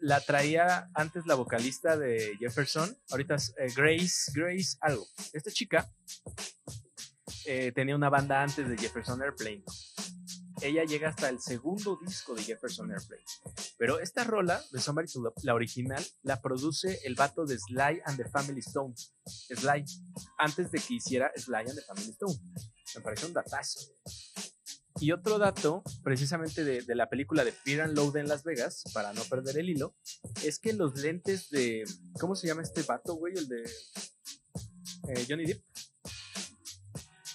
la 0.00 0.20
traía 0.20 0.90
antes 0.92 1.24
la 1.24 1.34
vocalista 1.34 1.96
de 1.96 2.36
Jefferson. 2.38 2.94
Ahorita 3.10 3.36
es 3.36 3.54
eh, 3.56 3.72
Grace, 3.74 4.32
Grace 4.34 4.76
algo. 4.82 5.06
Esta 5.32 5.50
chica 5.50 5.90
eh, 7.46 7.72
tenía 7.74 7.96
una 7.96 8.10
banda 8.10 8.42
antes 8.42 8.68
de 8.68 8.76
Jefferson 8.76 9.22
Airplane. 9.22 9.64
Ella 10.60 10.84
llega 10.84 11.08
hasta 11.08 11.30
el 11.30 11.40
segundo 11.40 11.98
disco 12.06 12.34
de 12.34 12.42
Jefferson 12.42 12.92
Airplane. 12.92 13.24
Pero 13.78 13.98
esta 13.98 14.24
rola 14.24 14.62
de 14.72 14.78
Somebody 14.78 15.10
to 15.10 15.22
Love, 15.22 15.42
la 15.42 15.54
original, 15.54 16.04
la 16.22 16.42
produce 16.42 17.00
el 17.04 17.14
vato 17.14 17.46
de 17.46 17.58
Sly 17.58 18.02
and 18.04 18.18
the 18.18 18.28
Family 18.28 18.60
Stone. 18.60 18.92
Sly, 19.24 19.86
antes 20.36 20.70
de 20.70 20.80
que 20.80 20.94
hiciera 20.96 21.32
Sly 21.34 21.60
and 21.60 21.74
the 21.74 21.82
Family 21.86 22.10
Stone. 22.10 22.34
Me 22.94 23.00
parece 23.00 23.24
un 23.24 23.32
datazo. 23.32 23.80
Y 24.98 25.12
otro 25.12 25.38
dato, 25.38 25.82
precisamente 26.02 26.64
de, 26.64 26.80
de 26.82 26.94
la 26.94 27.08
película 27.10 27.44
de 27.44 27.52
Fear 27.52 27.82
and 27.82 27.96
Load 27.96 28.16
en 28.16 28.28
Las 28.28 28.44
Vegas, 28.44 28.82
para 28.94 29.12
no 29.12 29.22
perder 29.24 29.58
el 29.58 29.68
hilo, 29.68 29.94
es 30.42 30.58
que 30.58 30.72
los 30.72 30.96
lentes 30.98 31.50
de. 31.50 31.84
¿Cómo 32.18 32.34
se 32.34 32.46
llama 32.46 32.62
este 32.62 32.82
vato, 32.82 33.14
güey? 33.14 33.34
El 33.36 33.46
de. 33.48 33.62
eh, 35.08 35.26
Johnny 35.28 35.44
Depp. 35.46 35.62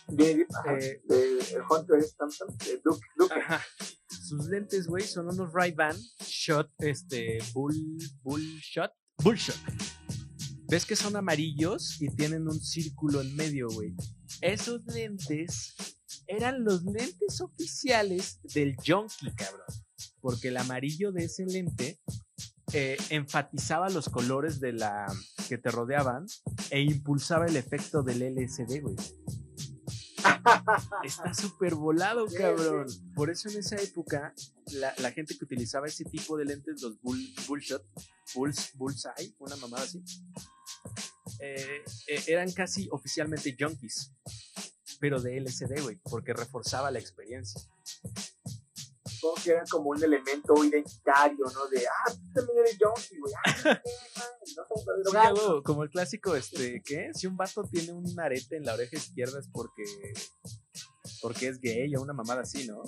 Johnny 0.07 0.33
Depp, 0.33 0.55
ajá, 0.55 0.77
Eh, 0.79 1.01
de 1.09 1.61
Hunter 1.69 1.99
S. 1.99 2.15
Thompson, 2.17 2.47
de 2.57 2.81
Duke, 2.83 3.05
Duke. 3.17 3.33
Ajá. 3.35 3.61
Sus 4.09 4.47
lentes, 4.47 4.87
güey, 4.87 5.03
son 5.03 5.27
unos 5.27 5.53
Ray-Ban 5.53 5.95
Shot, 6.25 6.69
este, 6.79 7.39
Bull, 7.53 7.75
Bull 8.23 8.41
Shot, 8.61 8.91
Bull 9.23 9.35
Shot. 9.37 9.57
¿Ves 10.67 10.85
que 10.85 10.95
son 10.95 11.15
amarillos 11.17 12.01
y 12.01 12.07
tienen 12.15 12.47
un 12.47 12.59
círculo 12.61 13.21
en 13.21 13.35
medio, 13.35 13.67
güey? 13.69 13.93
Esos 14.41 14.81
lentes 14.85 15.75
eran 16.31 16.63
los 16.63 16.83
lentes 16.83 17.41
oficiales 17.41 18.39
del 18.43 18.75
Junkie, 18.75 19.31
cabrón. 19.35 19.67
Porque 20.21 20.47
el 20.47 20.57
amarillo 20.57 21.11
de 21.11 21.25
ese 21.25 21.45
lente 21.45 21.99
eh, 22.73 22.97
enfatizaba 23.09 23.89
los 23.89 24.09
colores 24.09 24.59
de 24.59 24.73
la 24.73 25.07
que 25.49 25.57
te 25.57 25.69
rodeaban 25.69 26.25
e 26.69 26.81
impulsaba 26.81 27.47
el 27.47 27.57
efecto 27.57 28.01
del 28.01 28.21
LSD, 28.35 28.81
güey. 28.81 28.95
Está 31.03 31.33
súper 31.33 31.75
volado, 31.75 32.27
cabrón. 32.27 32.87
Por 33.13 33.29
eso 33.29 33.49
en 33.49 33.57
esa 33.57 33.75
época, 33.75 34.33
la, 34.73 34.93
la 34.99 35.11
gente 35.11 35.37
que 35.37 35.43
utilizaba 35.43 35.87
ese 35.87 36.05
tipo 36.05 36.37
de 36.37 36.45
lentes, 36.45 36.81
los 36.81 37.01
bull, 37.01 37.19
bullshot, 37.47 37.83
bulls, 38.35 38.71
bullseye, 38.75 39.35
una 39.39 39.55
mamada 39.57 39.83
así, 39.83 40.01
eh, 41.39 41.83
eh, 42.07 42.23
eran 42.27 42.51
casi 42.51 42.87
oficialmente 42.91 43.55
junkies, 43.59 44.11
pero 45.01 45.19
de 45.19 45.37
LCD, 45.37 45.81
güey, 45.81 45.97
porque 46.03 46.31
reforzaba 46.31 46.91
la 46.91 46.99
experiencia. 46.99 47.59
Supongo 49.05 49.35
que 49.43 49.51
era 49.51 49.63
como 49.69 49.89
un 49.89 50.03
elemento 50.03 50.63
identitario, 50.63 51.45
¿no? 51.53 51.67
De, 51.67 51.85
ah, 51.85 52.11
tú 52.11 52.33
también 52.33 52.59
eres 52.59 52.77
junkie, 52.79 53.19
güey. 53.19 53.33
Ah, 53.45 53.81
no 55.03 55.11
Sí, 55.11 55.17
algo 55.17 55.63
como 55.63 55.83
el 55.83 55.89
clásico, 55.89 56.35
este, 56.35 56.81
¿qué? 56.85 57.11
Si 57.13 57.25
un 57.27 57.35
vato 57.35 57.63
tiene 57.63 57.91
un 57.93 58.19
arete 58.19 58.57
en 58.57 58.65
la 58.65 58.73
oreja 58.75 58.95
izquierda 58.95 59.39
es 59.39 59.47
porque, 59.51 59.83
porque 61.21 61.47
es 61.49 61.59
gay 61.59 61.95
o 61.95 62.01
una 62.01 62.13
mamada 62.13 62.41
así, 62.41 62.67
¿no? 62.67 62.81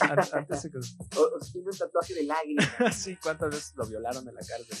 An- 0.00 0.18
Antes 0.32 0.62
se... 0.62 0.70
O, 1.18 1.40
si 1.44 1.52
tiene 1.52 1.70
un 1.70 1.76
tatuaje 1.76 2.14
de 2.14 2.22
lágrimas. 2.22 2.68
sí, 2.96 3.16
¿cuántas 3.16 3.50
veces 3.50 3.72
lo 3.76 3.86
violaron 3.86 4.26
en 4.28 4.34
la 4.34 4.40
cárcel? 4.40 4.78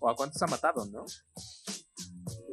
O 0.00 0.08
a 0.08 0.14
cuántos 0.14 0.40
ha 0.42 0.46
matado, 0.46 0.86
¿no? 0.86 1.04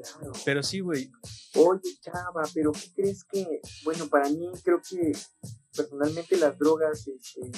Claro. 0.02 0.32
Pero 0.46 0.64
sí, 0.64 0.80
güey, 0.80 1.12
Oye, 1.56 1.98
chava, 2.02 2.44
pero 2.54 2.72
¿qué 2.72 2.94
crees 2.96 3.24
que, 3.26 3.62
bueno, 3.84 4.08
para 4.08 4.30
mí 4.30 4.50
creo 4.64 4.82
que 4.88 5.12
personalmente 5.76 6.38
las 6.38 6.58
drogas 6.58 7.06
este, 7.08 7.52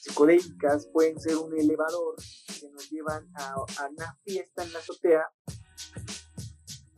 psicodélicas 0.00 0.86
pueden 0.92 1.20
ser 1.20 1.36
un 1.36 1.58
elevador 1.58 2.14
que 2.60 2.68
nos 2.70 2.88
llevan 2.90 3.28
a, 3.34 3.54
a 3.54 3.88
una 3.88 4.18
fiesta 4.24 4.62
en 4.62 4.72
la 4.72 4.78
azotea 4.78 5.28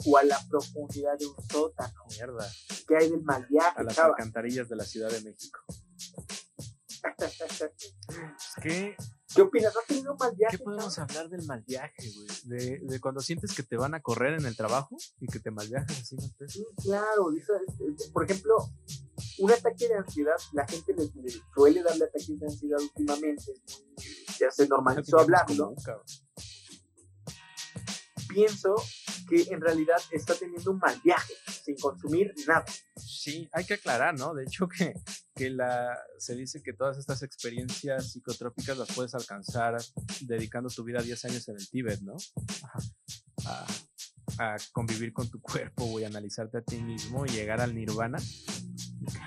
o 0.06 0.16
a 0.18 0.24
la 0.24 0.38
profundidad 0.48 1.16
de 1.18 1.26
un 1.26 1.34
sótano. 1.50 2.04
mierda, 2.10 2.46
¿Qué 2.86 2.96
hay 2.96 3.10
del 3.10 3.22
mal 3.22 3.46
viaje, 3.48 3.80
a 3.80 3.82
las 3.82 3.94
chava? 3.96 4.08
alcantarillas 4.10 4.68
de 4.68 4.76
la 4.76 4.84
Ciudad 4.84 5.10
de 5.10 5.20
México. 5.22 5.60
¿Qué, 8.62 8.96
¿Qué 9.38 9.42
opinas? 9.42 9.76
¿Has 9.76 9.86
tenido 9.86 10.12
un 10.12 10.18
mal 10.18 10.34
viaje, 10.36 10.58
¿Qué 10.58 10.64
podemos 10.64 10.98
hablar 10.98 11.28
del 11.28 11.46
mal 11.46 11.62
viaje, 11.66 12.10
güey? 12.12 12.26
De, 12.44 12.78
de 12.80 13.00
cuando 13.00 13.20
sientes 13.20 13.54
que 13.54 13.62
te 13.62 13.76
van 13.76 13.94
a 13.94 14.00
correr 14.02 14.34
en 14.34 14.46
el 14.46 14.56
trabajo 14.56 14.96
y 15.20 15.26
que 15.28 15.38
te 15.38 15.50
mal 15.52 15.68
viajas 15.68 16.00
así, 16.00 16.16
¿no? 16.16 16.48
Sí, 16.48 16.66
claro. 16.82 17.30
eso 17.32 17.52
es- 17.54 18.00
es- 18.00 18.10
por 18.10 18.24
ejemplo, 18.24 18.56
un 19.38 19.50
ataque 19.52 19.86
de 19.86 19.94
ansiedad, 19.94 20.34
la 20.52 20.66
gente 20.66 20.92
le, 20.94 21.04
le 21.22 21.30
suele 21.54 21.82
darle 21.84 22.04
ataques 22.06 22.38
de 22.38 22.46
ansiedad 22.46 22.80
últimamente, 22.80 23.52
ya 24.40 24.50
se 24.50 24.66
normalizó 24.66 25.18
hablarlo. 25.20 25.74
Pienso 28.28 28.74
que 29.28 29.42
en 29.52 29.60
realidad 29.60 29.98
está 30.10 30.34
teniendo 30.34 30.70
un 30.70 30.78
mal 30.78 31.00
viaje 31.02 31.34
sin 31.64 31.76
consumir 31.76 32.32
nada. 32.46 32.64
Sí, 32.96 33.48
hay 33.52 33.64
que 33.64 33.74
aclarar, 33.74 34.18
¿no? 34.18 34.34
De 34.34 34.44
hecho 34.44 34.68
que, 34.68 34.94
que 35.34 35.50
la, 35.50 35.98
se 36.18 36.34
dice 36.34 36.62
que 36.62 36.72
todas 36.72 36.98
estas 36.98 37.22
experiencias 37.22 38.12
psicotrópicas 38.12 38.78
las 38.78 38.92
puedes 38.92 39.14
alcanzar 39.14 39.76
dedicando 40.20 40.68
tu 40.68 40.84
vida 40.84 41.02
10 41.02 41.24
años 41.26 41.48
en 41.48 41.56
el 41.56 41.68
Tíbet, 41.68 42.00
¿no? 42.02 42.16
A, 43.46 43.66
a 44.38 44.56
convivir 44.72 45.12
con 45.12 45.28
tu 45.28 45.40
cuerpo, 45.40 45.84
güey, 45.86 46.04
analizarte 46.04 46.58
a 46.58 46.62
ti 46.62 46.82
mismo 46.82 47.26
y 47.26 47.30
llegar 47.30 47.60
al 47.60 47.74
nirvana. 47.74 48.18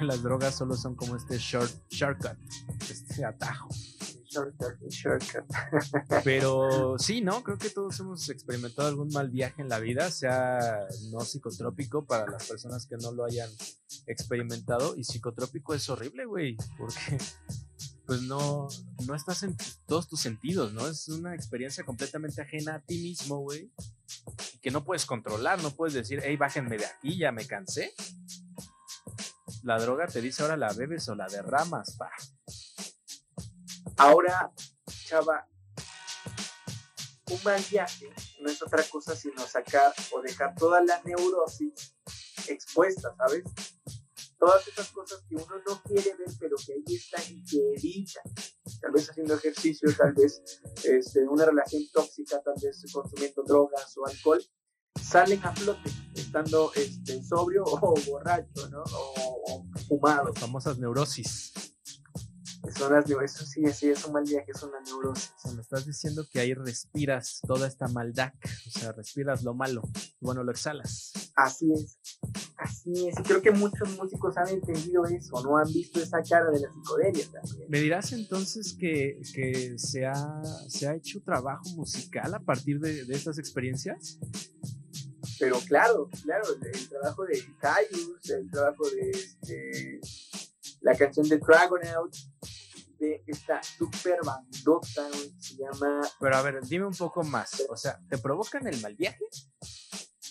Y 0.02 0.04
las 0.06 0.22
drogas 0.24 0.56
solo 0.56 0.76
son 0.76 0.96
como 0.96 1.16
este 1.16 1.38
short, 1.38 1.72
shortcut, 1.90 2.38
este 2.90 3.26
atajo. 3.26 3.70
Pero 6.24 6.98
sí, 6.98 7.22
¿no? 7.22 7.44
Creo 7.44 7.58
que 7.58 7.70
todos 7.70 8.00
hemos 8.00 8.30
experimentado 8.30 8.88
algún 8.88 9.10
mal 9.10 9.30
viaje 9.30 9.62
en 9.62 9.70
la 9.70 9.80
vida, 9.80 10.12
sea 10.12 10.88
no 11.12 11.22
psicotrópico 11.22 12.06
para 12.06 12.30
las 12.30 12.48
personas 12.48 12.86
que 12.86 12.98
no 12.98 13.12
lo 13.12 13.26
hayan 13.26 13.50
experimentado. 14.08 14.96
Y 14.96 15.04
psicotrópico 15.04 15.74
es 15.74 15.90
horrible, 15.90 16.26
güey, 16.26 16.58
porque 16.78 17.18
pues 18.06 18.24
no, 18.24 18.68
no 19.06 19.16
estás 19.16 19.44
en 19.44 19.56
todos 19.86 20.10
tus 20.10 20.20
sentidos, 20.20 20.74
¿no? 20.74 20.88
Es 20.88 21.08
una 21.08 21.34
experiencia 21.34 21.84
completamente 21.84 22.42
ajena 22.42 22.76
a 22.76 22.82
ti 22.82 22.98
mismo, 22.98 23.38
güey. 23.38 23.72
Que 24.62 24.72
no 24.72 24.84
puedes 24.84 25.06
controlar, 25.06 25.62
no 25.64 25.72
puedes 25.72 25.94
decir, 25.94 26.22
hey, 26.24 26.36
bájenme 26.38 26.78
de 26.78 26.86
aquí, 26.86 27.18
ya 27.18 27.32
me 27.32 27.48
cansé. 27.48 27.94
La 29.64 29.80
droga 29.80 30.08
te 30.08 30.22
dice 30.22 30.42
ahora 30.42 30.58
la 30.58 30.74
bebes 30.74 31.08
o 31.08 31.16
la 31.16 31.28
derramas, 31.28 31.96
pa. 31.98 32.10
Ahora, 33.98 34.52
chava, 35.06 35.48
un 37.32 37.40
mal 37.44 37.64
viaje 37.70 38.10
no 38.42 38.50
es 38.50 38.62
otra 38.62 38.84
cosa 38.84 39.16
sino 39.16 39.46
sacar 39.48 39.94
o 40.12 40.22
dejar 40.22 40.54
toda 40.56 40.84
la 40.84 41.02
neurosis 41.04 41.94
expuesta, 42.48 43.16
¿sabes? 43.16 43.44
Todas 44.38 44.68
esas 44.68 44.90
cosas 44.90 45.22
que 45.30 45.36
uno 45.36 45.62
no 45.68 45.82
quiere 45.84 46.16
ver, 46.16 46.28
pero 46.40 46.56
que 46.58 46.74
ahí 46.74 46.96
están 46.96 47.22
y 47.30 47.44
que 47.46 47.74
evita. 47.76 48.22
Tal 48.82 48.92
vez 48.92 49.10
haciendo 49.10 49.36
ejercicio, 49.36 49.96
tal 49.96 50.14
vez 50.14 50.42
este, 50.84 51.28
una 51.28 51.46
relación 51.46 51.84
tóxica, 51.94 52.42
tal 52.42 52.56
vez 52.62 52.84
consumiendo 52.92 53.44
drogas 53.44 53.96
o 53.98 54.08
alcohol, 54.08 54.44
salen 55.00 55.40
a 55.46 55.56
flote, 55.56 55.92
estando 56.16 56.72
este, 56.74 57.24
sobrio 57.24 57.64
o 57.66 57.94
borracho, 58.08 58.68
¿no? 58.70 58.84
O 58.84 59.66
fumado. 59.88 60.30
Las 60.30 60.40
famosas 60.40 60.80
neurosis. 60.80 61.71
Neu- 62.64 63.24
eso 63.24 63.46
sí, 63.46 63.64
sí, 63.74 63.90
es 63.90 64.06
un 64.06 64.14
mal 64.14 64.24
viaje, 64.24 64.52
es 64.54 64.64
una 64.64 64.80
neurosis. 64.82 65.32
O 65.38 65.40
sea, 65.40 65.52
me 65.54 65.62
estás 65.62 65.86
diciendo 65.86 66.26
que 66.32 66.40
ahí 66.40 66.54
respiras 66.54 67.42
toda 67.48 67.68
esta 67.68 67.88
maldad. 67.88 68.34
O 68.68 68.80
sea, 68.80 68.92
respiras 68.92 69.44
lo 69.44 69.54
malo. 69.54 69.82
Y 70.20 70.26
bueno, 70.26 70.44
lo 70.44 70.52
exhalas. 70.52 71.12
Así 71.36 71.72
es, 71.74 71.98
así 72.58 73.08
es. 73.08 73.20
Y 73.20 73.24
creo 73.24 73.42
que 73.42 73.52
muchos 73.52 73.90
músicos 73.98 74.38
han 74.38 74.50
entendido 74.50 75.06
eso, 75.06 75.42
no 75.44 75.58
han 75.58 75.72
visto 75.72 76.00
esa 76.02 76.22
cara 76.22 76.52
de 76.52 76.60
la 76.60 76.72
psicodelia 76.72 77.26
también. 77.32 77.70
¿Me 77.70 77.80
dirás 77.80 78.12
entonces 78.12 78.76
que, 78.80 79.20
que 79.34 79.78
se, 79.78 80.06
ha, 80.06 80.42
se 80.68 80.88
ha 80.88 80.96
hecho 80.96 81.22
trabajo 81.24 81.68
musical 81.76 82.34
a 82.34 82.40
partir 82.40 82.80
de, 82.80 83.06
de 83.06 83.16
estas 83.16 83.40
experiencias? 83.40 84.20
Pero 85.40 85.58
claro, 85.62 86.08
claro, 86.24 86.44
el, 86.54 86.68
el 86.68 86.90
trabajo 86.90 87.26
de 87.26 87.44
Caius, 87.60 88.30
el 88.30 88.50
trabajo 88.52 88.88
de 88.92 89.10
este, 89.10 90.00
la 90.82 90.96
canción 90.96 91.28
de 91.28 91.38
Dragonaut, 91.40 92.16
de 93.02 93.24
esta 93.26 93.62
super 93.64 94.20
bandota 94.24 95.10
güey, 95.10 95.34
que 95.34 95.42
se 95.42 95.56
llama 95.56 96.02
Pero 96.20 96.38
a 96.38 96.42
ver, 96.44 96.62
dime 96.62 96.86
un 96.86 96.94
poco 96.94 97.24
más. 97.24 97.66
O 97.70 97.76
sea, 97.76 98.00
¿te 98.08 98.18
provocan 98.20 98.68
el 98.68 98.80
mal 98.80 98.96
viaje? 98.96 99.26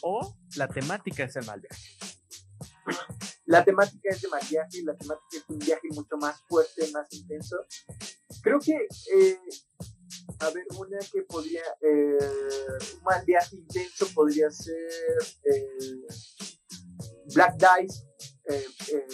¿O 0.03 0.37
la 0.57 0.69
temática 0.69 1.25
es 1.25 1.37
el 1.37 1.45
mal 1.47 1.61
viaje? 1.61 1.99
La 3.47 3.65
temática 3.65 4.11
es 4.11 4.23
de 4.23 4.29
mal 4.29 4.43
viaje, 4.49 4.83
la 4.85 4.97
temática 4.97 5.37
es 5.37 5.45
un 5.49 5.59
viaje 5.59 5.89
mucho 5.91 6.17
más 6.19 6.41
fuerte, 6.49 6.89
más 6.93 7.13
intenso. 7.13 7.57
Creo 8.43 8.61
que, 8.61 8.75
eh, 9.17 9.39
a 10.39 10.51
ver, 10.51 10.65
una 10.79 10.99
que 11.13 11.23
podría, 11.23 11.65
eh, 11.83 12.19
un 12.97 13.03
mal 13.03 13.25
viaje 13.27 13.57
intenso 13.57 14.07
podría 14.15 14.49
ser 14.51 14.93
eh, 15.45 16.07
Black 17.35 17.55
Dice, 17.57 18.05
eh, 18.49 18.67
eh, 18.93 19.07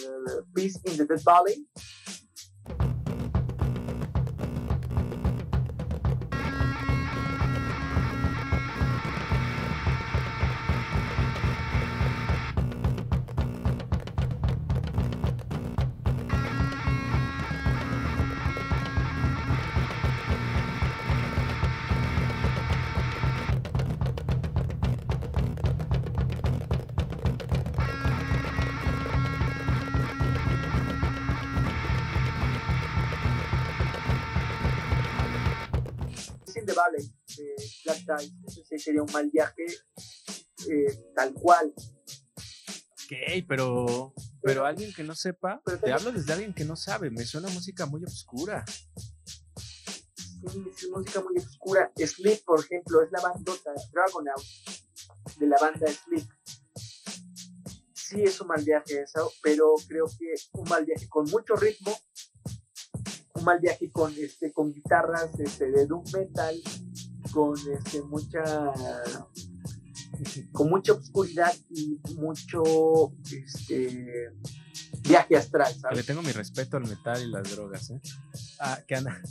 Peace 0.53 0.79
in 0.85 0.97
the 0.97 1.05
Dead 1.05 1.23
Valley. 1.23 1.67
Black 37.85 38.07
Dice. 38.07 38.35
Ese 38.47 38.63
sí 38.63 38.79
sería 38.79 39.03
un 39.03 39.11
mal 39.11 39.29
viaje 39.31 39.65
eh, 40.69 41.11
tal 41.15 41.33
cual. 41.33 41.73
Ok, 41.75 43.45
pero, 43.47 44.13
pero 44.41 44.65
alguien 44.65 44.93
que 44.93 45.03
no 45.03 45.15
sepa, 45.15 45.61
Pero 45.63 45.79
te 45.79 45.93
hablo 45.93 46.11
desde 46.11 46.33
alguien 46.33 46.53
que 46.53 46.65
no 46.65 46.75
sabe. 46.75 47.09
Me 47.09 47.25
suena 47.25 47.47
música 47.49 47.85
muy 47.85 48.03
oscura. 48.03 48.65
Sí, 50.51 50.63
es 50.75 50.89
música 50.89 51.21
muy 51.21 51.37
oscura. 51.37 51.91
Sleep, 51.95 52.43
por 52.43 52.59
ejemplo, 52.59 53.01
es 53.01 53.11
la 53.11 53.21
bandota 53.21 53.71
Dragonaut 53.91 54.43
de 55.37 55.47
la 55.47 55.57
banda 55.59 55.87
Sleep. 55.87 56.27
Sí 57.93 58.21
es 58.23 58.39
un 58.39 58.47
mal 58.47 58.63
viaje 58.63 59.01
eso, 59.01 59.31
pero 59.41 59.73
creo 59.87 60.05
que 60.05 60.33
un 60.53 60.69
mal 60.69 60.85
viaje 60.85 61.07
con 61.09 61.25
mucho 61.25 61.55
ritmo, 61.55 61.97
mal 63.47 63.59
viaje 63.61 63.89
con 63.91 64.13
este 64.17 64.51
con 64.51 64.73
guitarras 64.73 65.29
este, 65.39 65.71
de 65.71 65.85
doom 65.85 66.03
metal, 66.13 66.55
con 67.31 67.55
este 67.77 68.01
mucha 68.03 68.43
con 70.51 70.69
mucha 70.69 70.93
oscuridad 70.93 71.53
y 71.69 71.99
mucho 72.15 73.13
este 73.23 74.33
viaje 75.01 75.35
astral, 75.37 75.67
Que 75.71 75.75
le 75.75 75.81
¿sabes? 75.81 76.05
tengo 76.05 76.21
mi 76.23 76.31
respeto 76.31 76.77
al 76.77 76.87
metal 76.87 77.21
y 77.21 77.27
las 77.29 77.49
drogas, 77.55 77.89
¿eh? 77.91 78.01
Ah, 78.59 78.79
que, 78.87 78.95
ana- 78.95 79.21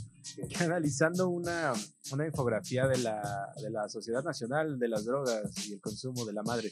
que 0.49 0.63
analizando 0.63 1.29
una, 1.29 1.73
una 2.11 2.25
infografía 2.25 2.87
de 2.87 2.97
la, 2.99 3.49
de 3.61 3.69
la 3.69 3.89
Sociedad 3.89 4.23
Nacional 4.23 4.79
de 4.79 4.87
las 4.87 5.05
Drogas 5.05 5.51
y 5.67 5.73
el 5.73 5.81
Consumo 5.81 6.25
de 6.25 6.33
la 6.33 6.43
Madre, 6.43 6.71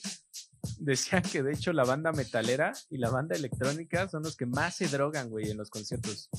decía 0.80 1.22
que 1.22 1.44
de 1.44 1.54
hecho 1.54 1.74
la 1.74 1.84
banda 1.84 2.12
metalera 2.12 2.74
y 2.90 2.98
la 2.98 3.10
banda 3.10 3.36
electrónica 3.36 4.08
son 4.08 4.24
los 4.24 4.36
que 4.38 4.46
más 4.46 4.76
se 4.78 4.88
drogan, 4.88 5.30
güey, 5.30 5.50
en 5.52 5.58
los 5.58 5.70
conciertos. 5.70 6.30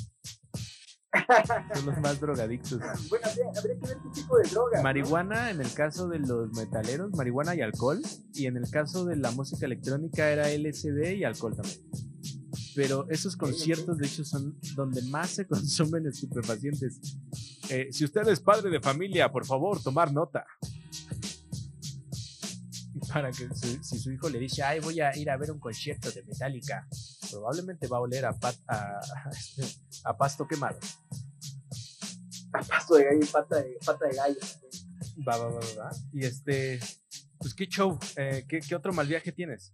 Son 1.75 1.87
los 1.87 1.99
más 2.01 2.21
drogadictos. 2.21 2.81
Bueno, 3.09 3.27
habría, 3.29 3.47
habría 3.57 3.75
que 3.79 3.87
ver 3.87 3.99
qué 4.03 4.09
tipo 4.21 4.37
de 4.39 4.49
droga. 4.49 4.77
¿no? 4.79 4.83
Marihuana 4.83 5.51
en 5.51 5.61
el 5.61 5.73
caso 5.73 6.09
de 6.09 6.19
los 6.21 6.51
metaleros, 6.53 7.13
marihuana 7.13 7.55
y 7.55 7.61
alcohol. 7.61 8.01
Y 8.35 8.47
en 8.47 8.57
el 8.57 8.69
caso 8.71 9.05
de 9.05 9.17
la 9.17 9.31
música 9.31 9.67
electrónica 9.67 10.31
era 10.31 10.49
LSD 10.51 11.15
y 11.17 11.25
alcohol 11.25 11.55
también. 11.57 11.81
Pero 12.75 13.07
esos 13.09 13.37
conciertos, 13.37 13.97
de 13.97 14.07
hecho, 14.07 14.25
son 14.25 14.59
donde 14.75 15.01
más 15.03 15.31
se 15.31 15.47
consumen 15.49 16.07
estupefacientes. 16.07 17.01
Eh, 17.71 17.89
si 17.91 18.05
usted 18.05 18.29
es 18.29 18.41
padre 18.41 18.69
de 18.71 18.81
familia, 18.81 19.31
por 19.33 19.47
favor, 19.47 19.83
tomar 19.83 20.13
nota. 20.13 20.45
Para 23.13 23.31
que 23.31 23.49
su- 23.55 23.83
si 23.83 23.99
su 23.99 24.11
hijo 24.13 24.29
le 24.29 24.39
dice, 24.39 24.63
ay, 24.63 24.81
voy 24.81 25.01
a 25.01 25.17
ir 25.17 25.31
a 25.31 25.37
ver 25.37 25.51
un 25.51 25.59
concierto 25.59 26.11
de 26.11 26.23
Metallica, 26.25 26.87
probablemente 27.31 27.87
va 27.89 27.99
a 27.99 28.01
oler 28.01 28.25
a, 28.27 28.33
pat- 28.33 28.59
a, 28.67 28.99
a 28.99 29.31
este, 29.31 29.65
a 30.05 30.17
pasto 30.17 30.47
quemado. 30.47 30.79
A 32.53 32.63
paso 32.63 32.95
de 32.95 33.05
gallo 33.05 33.21
y 33.23 33.27
pata 33.27 33.63
de, 33.63 33.79
pata 33.85 34.07
de 34.07 34.17
gallo. 34.17 34.41
Va, 35.27 35.37
va, 35.37 35.49
va, 35.49 35.61
va. 35.79 35.91
Y 36.13 36.25
este, 36.25 36.81
pues 37.39 37.55
qué 37.55 37.67
show, 37.67 37.99
eh, 38.17 38.45
¿qué, 38.49 38.61
qué 38.61 38.75
otro 38.75 38.93
mal 38.93 39.07
viaje 39.07 39.33
tienes? 39.33 39.73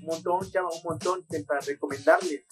Un 0.00 0.06
montón, 0.06 0.50
chava, 0.50 0.68
un 0.70 0.82
montón 0.84 1.24
para 1.46 1.60
recomendarles. 1.60 2.44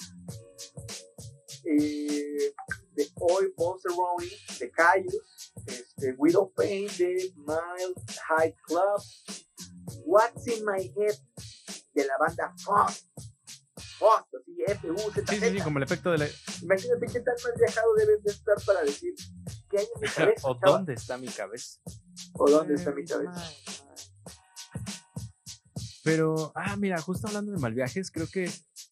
Eh, 1.65 2.55
de 2.95 3.11
Oi 3.17 3.53
Bolseroni, 3.57 4.31
de 4.59 4.71
Caius, 4.71 5.53
este, 5.67 6.13
Widow 6.19 6.53
Pain, 6.55 6.87
de 6.99 7.33
Mild 7.37 7.97
High 8.29 8.55
Club, 8.67 9.03
What's 10.05 10.47
in 10.47 10.65
My 10.65 10.93
Head, 10.97 11.17
de 11.95 12.07
la 12.07 12.17
banda 12.19 12.53
Frost. 12.59 13.07
Frost, 13.99 14.35
así, 14.35 14.57
f 14.67 14.91
u 14.91 14.97
z 14.97 15.27
Sí, 15.29 15.41
sí, 15.41 15.51
sí, 15.51 15.61
como 15.61 15.79
el 15.79 15.85
efecto 15.85 16.11
de 16.11 16.19
la... 16.19 16.27
Imagínate 16.63 17.07
qué 17.07 17.21
tan 17.21 17.35
mal 17.43 17.53
viajado 17.59 17.95
debes 17.95 18.23
de 18.23 18.33
estar 18.33 18.57
para 18.67 18.83
decir 18.83 19.15
qué 19.71 19.79
hay 19.79 19.85
en 19.95 20.01
mi 20.01 20.09
cabeza, 20.09 20.49
¿O 20.49 20.55
dónde 20.55 20.95
está 20.95 21.19
mi 21.19 21.29
cabeza? 21.29 21.81
¿O 22.35 22.51
dónde 22.51 22.75
está 22.75 22.93
mi 22.93 23.05
cabeza? 23.05 23.51
Pero, 26.05 26.53
ah, 26.55 26.77
mira, 26.77 27.01
justo 27.01 27.27
hablando 27.27 27.53
de 27.53 27.59
mal 27.59 27.73
viajes, 27.73 28.11
creo 28.11 28.27
que 28.29 28.51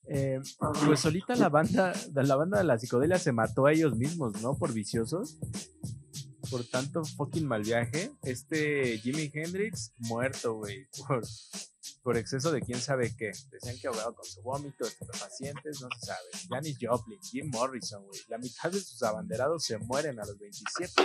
eh, 0.08 0.40
pues 0.86 1.00
solita 1.00 1.36
la 1.36 1.50
banda, 1.50 1.92
la 2.14 2.36
banda 2.36 2.58
de 2.58 2.64
la 2.64 2.78
psicodelia 2.78 3.18
se 3.18 3.32
mató 3.32 3.66
a 3.66 3.72
ellos 3.72 3.96
mismos, 3.96 4.40
¿no? 4.40 4.56
Por 4.56 4.72
viciosos. 4.72 5.38
Por 6.50 6.64
tanto 6.64 7.04
fucking 7.04 7.46
mal 7.46 7.62
viaje. 7.62 8.12
Este 8.22 8.98
Jimi 8.98 9.30
Hendrix 9.32 9.92
muerto, 9.98 10.54
güey. 10.54 10.88
Por, 11.06 11.22
por 12.02 12.16
exceso 12.16 12.50
de 12.50 12.60
quién 12.60 12.80
sabe 12.80 13.14
qué. 13.16 13.32
Decían 13.50 13.78
que 13.80 13.88
ahogado 13.88 14.14
con 14.14 14.24
su 14.24 14.42
vómito, 14.42 14.84
estupefacientes, 14.84 15.80
no 15.80 15.88
se 15.98 16.06
sabe. 16.06 16.28
Janis 16.48 16.78
Joplin, 16.80 17.20
Jim 17.22 17.50
Morrison, 17.50 18.04
güey. 18.04 18.20
La 18.28 18.38
mitad 18.38 18.70
de 18.70 18.80
sus 18.80 19.02
abanderados 19.02 19.64
se 19.64 19.78
mueren 19.78 20.18
a 20.20 20.24
los 20.24 20.38
27. 20.38 21.02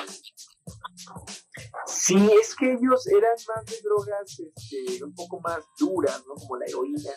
Sí, 1.85 2.29
es 2.41 2.55
que 2.55 2.73
ellos 2.73 3.07
eran 3.07 3.35
más 3.55 3.65
de 3.65 3.81
drogas 3.81 4.39
este, 4.39 5.03
un 5.03 5.13
poco 5.13 5.39
más 5.39 5.59
duras, 5.77 6.23
¿no? 6.27 6.33
Como 6.35 6.57
la 6.57 6.65
heroína, 6.65 7.11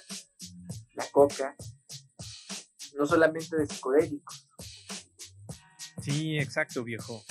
la 0.94 1.10
coca, 1.10 1.56
no 2.96 3.06
solamente 3.06 3.56
de 3.56 3.66
psicodélicos. 3.66 4.46
Sí, 6.02 6.38
exacto, 6.38 6.84
viejo. 6.84 7.22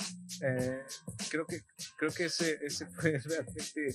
Eh, 0.42 0.82
creo 1.28 1.46
que 1.46 1.60
creo 1.98 2.10
que 2.12 2.24
ese, 2.26 2.58
ese 2.62 2.86
fue 2.96 3.18
realmente 3.18 3.94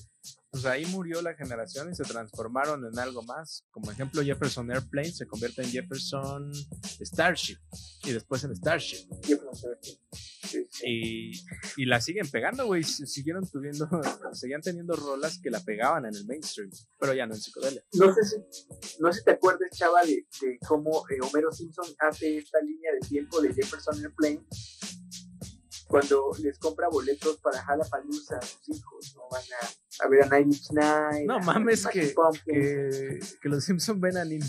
pues 0.55 0.65
ahí 0.67 0.85
murió 0.85 1.21
la 1.21 1.33
generación 1.33 1.91
y 1.91 1.95
se 1.95 2.03
transformaron 2.03 2.85
en 2.85 2.97
algo 2.97 3.21
más. 3.23 3.65
Como 3.71 3.91
ejemplo, 3.91 4.23
Jefferson 4.23 4.71
Airplane 4.71 5.11
se 5.11 5.27
convierte 5.27 5.63
en 5.63 5.69
Jefferson 5.69 6.49
Starship 7.01 7.57
y 8.05 8.13
después 8.13 8.41
en 8.45 8.55
Starship. 8.55 9.05
Y, 10.81 11.31
y 11.75 11.85
la 11.85 11.99
siguen 11.99 12.29
pegando, 12.29 12.67
güey. 12.67 12.83
Siguieron 12.83 13.45
tuviendo, 13.49 13.89
seguían 14.31 14.61
teniendo 14.61 14.95
rolas 14.95 15.39
que 15.43 15.49
la 15.49 15.59
pegaban 15.59 16.05
en 16.05 16.15
el 16.15 16.25
mainstream, 16.25 16.69
pero 16.97 17.13
ya 17.13 17.25
no 17.25 17.35
en 17.35 17.41
psicodelia. 17.41 17.83
No 17.91 18.13
sé 18.13 18.23
si, 18.23 18.35
no 19.01 19.11
sé 19.11 19.19
si 19.19 19.25
te 19.25 19.31
acuerdas, 19.31 19.69
chava, 19.73 20.05
de, 20.05 20.25
de 20.41 20.57
cómo 20.65 21.03
eh, 21.09 21.17
Homero 21.21 21.51
Simpson 21.51 21.87
hace 21.99 22.37
esta 22.37 22.61
línea 22.61 22.93
de 22.93 23.05
tiempo 23.05 23.41
de 23.41 23.53
Jefferson 23.53 23.99
Airplane 23.99 24.41
cuando 25.95 26.31
les 26.39 26.59
compra 26.59 26.89
boletos 26.89 27.37
para 27.37 27.63
Jalapalooza 27.63 28.35
a 28.35 28.41
sus 28.41 28.67
hijos, 28.67 29.15
¿no? 29.15 29.29
Van 29.31 29.41
a, 29.61 30.03
a 30.03 30.09
ver 30.09 30.33
a 30.33 30.39
Inch 30.41 30.71
Nails. 30.71 31.25
No 31.25 31.39
mames 31.39 31.87
que, 31.87 32.13
que, 32.45 33.19
que 33.41 33.47
los 33.47 33.63
Simpson 33.63 34.01
ven 34.01 34.17
a 34.17 34.25
Nin. 34.25 34.43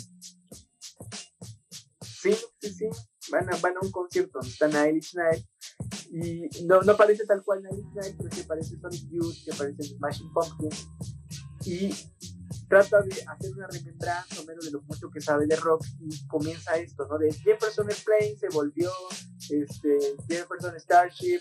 Sí, 2.03 2.37
sí, 2.61 2.75
sí. 2.75 2.89
Van 3.31 3.49
a, 3.49 3.57
van 3.59 3.77
a 3.77 3.81
un 3.81 3.93
concierto 3.93 4.41
donde 4.41 4.51
está 4.51 4.91
Inch 4.91 5.15
Nails 5.15 5.47
y 6.11 6.65
no, 6.65 6.83
no 6.83 6.97
parece 6.97 7.25
tal 7.25 7.45
cual 7.45 7.63
Inch 7.71 7.95
Nails, 7.95 8.17
pero 8.19 8.35
sí 8.35 8.43
parece 8.43 8.77
Sonic 8.81 9.09
Youth, 9.09 9.45
que 9.45 9.55
parece 9.55 9.85
Smashing 9.85 10.33
Pumpkins 10.33 10.89
y 11.65 11.95
trata 12.69 13.01
de 13.03 13.13
hacer 13.27 13.53
una 13.55 13.67
remembranza 13.69 14.41
Homero 14.41 14.61
de 14.63 14.71
lo 14.71 14.83
mucho 14.83 15.11
que 15.11 15.21
sabe 15.21 15.47
de 15.47 15.57
rock 15.57 15.85
y 16.01 16.27
comienza 16.27 16.77
esto, 16.77 17.07
¿no? 17.09 17.19
De 17.19 17.33
Jefferson 17.33 17.89
Airplane 17.89 18.37
se 18.39 18.49
volvió 18.49 18.91
este, 19.51 19.99
Jefferson 20.29 20.79
Starship 20.81 21.41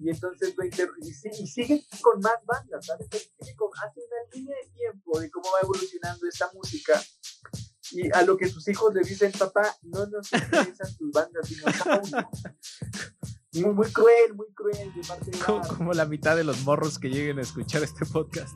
y 0.00 0.10
entonces 0.10 0.54
lo 0.56 0.64
y, 0.64 1.12
si- 1.12 1.42
y 1.42 1.46
sigue 1.46 1.84
con 2.02 2.20
más 2.20 2.34
bandas, 2.46 2.84
¿sabes? 2.86 3.08
Hace 3.10 4.00
una 4.00 4.34
línea 4.34 4.56
de 4.62 4.70
tiempo 4.70 5.18
de 5.20 5.30
cómo 5.30 5.46
va 5.54 5.60
evolucionando 5.62 6.26
esta 6.28 6.50
música 6.54 7.02
y 7.92 8.10
a 8.12 8.22
lo 8.22 8.36
que 8.36 8.48
sus 8.48 8.68
hijos 8.68 8.92
le 8.94 9.00
dicen, 9.02 9.32
papá, 9.32 9.74
no 9.82 10.06
nos 10.06 10.30
interesan 10.32 10.94
tus 10.98 11.10
bandas 11.10 11.48
dinosaurios. 11.48 12.24
Muy, 13.54 13.72
muy 13.74 13.90
cruel, 13.90 14.34
muy 14.34 14.52
cruel 14.52 14.92
de 14.94 15.00
parte 15.06 15.30
de 15.30 15.38
como 15.76 15.92
la 15.94 16.04
mitad 16.04 16.36
de 16.36 16.44
los 16.44 16.60
morros 16.64 16.98
que 16.98 17.08
lleguen 17.08 17.38
a 17.38 17.42
escuchar 17.42 17.82
este 17.82 18.04
podcast. 18.04 18.54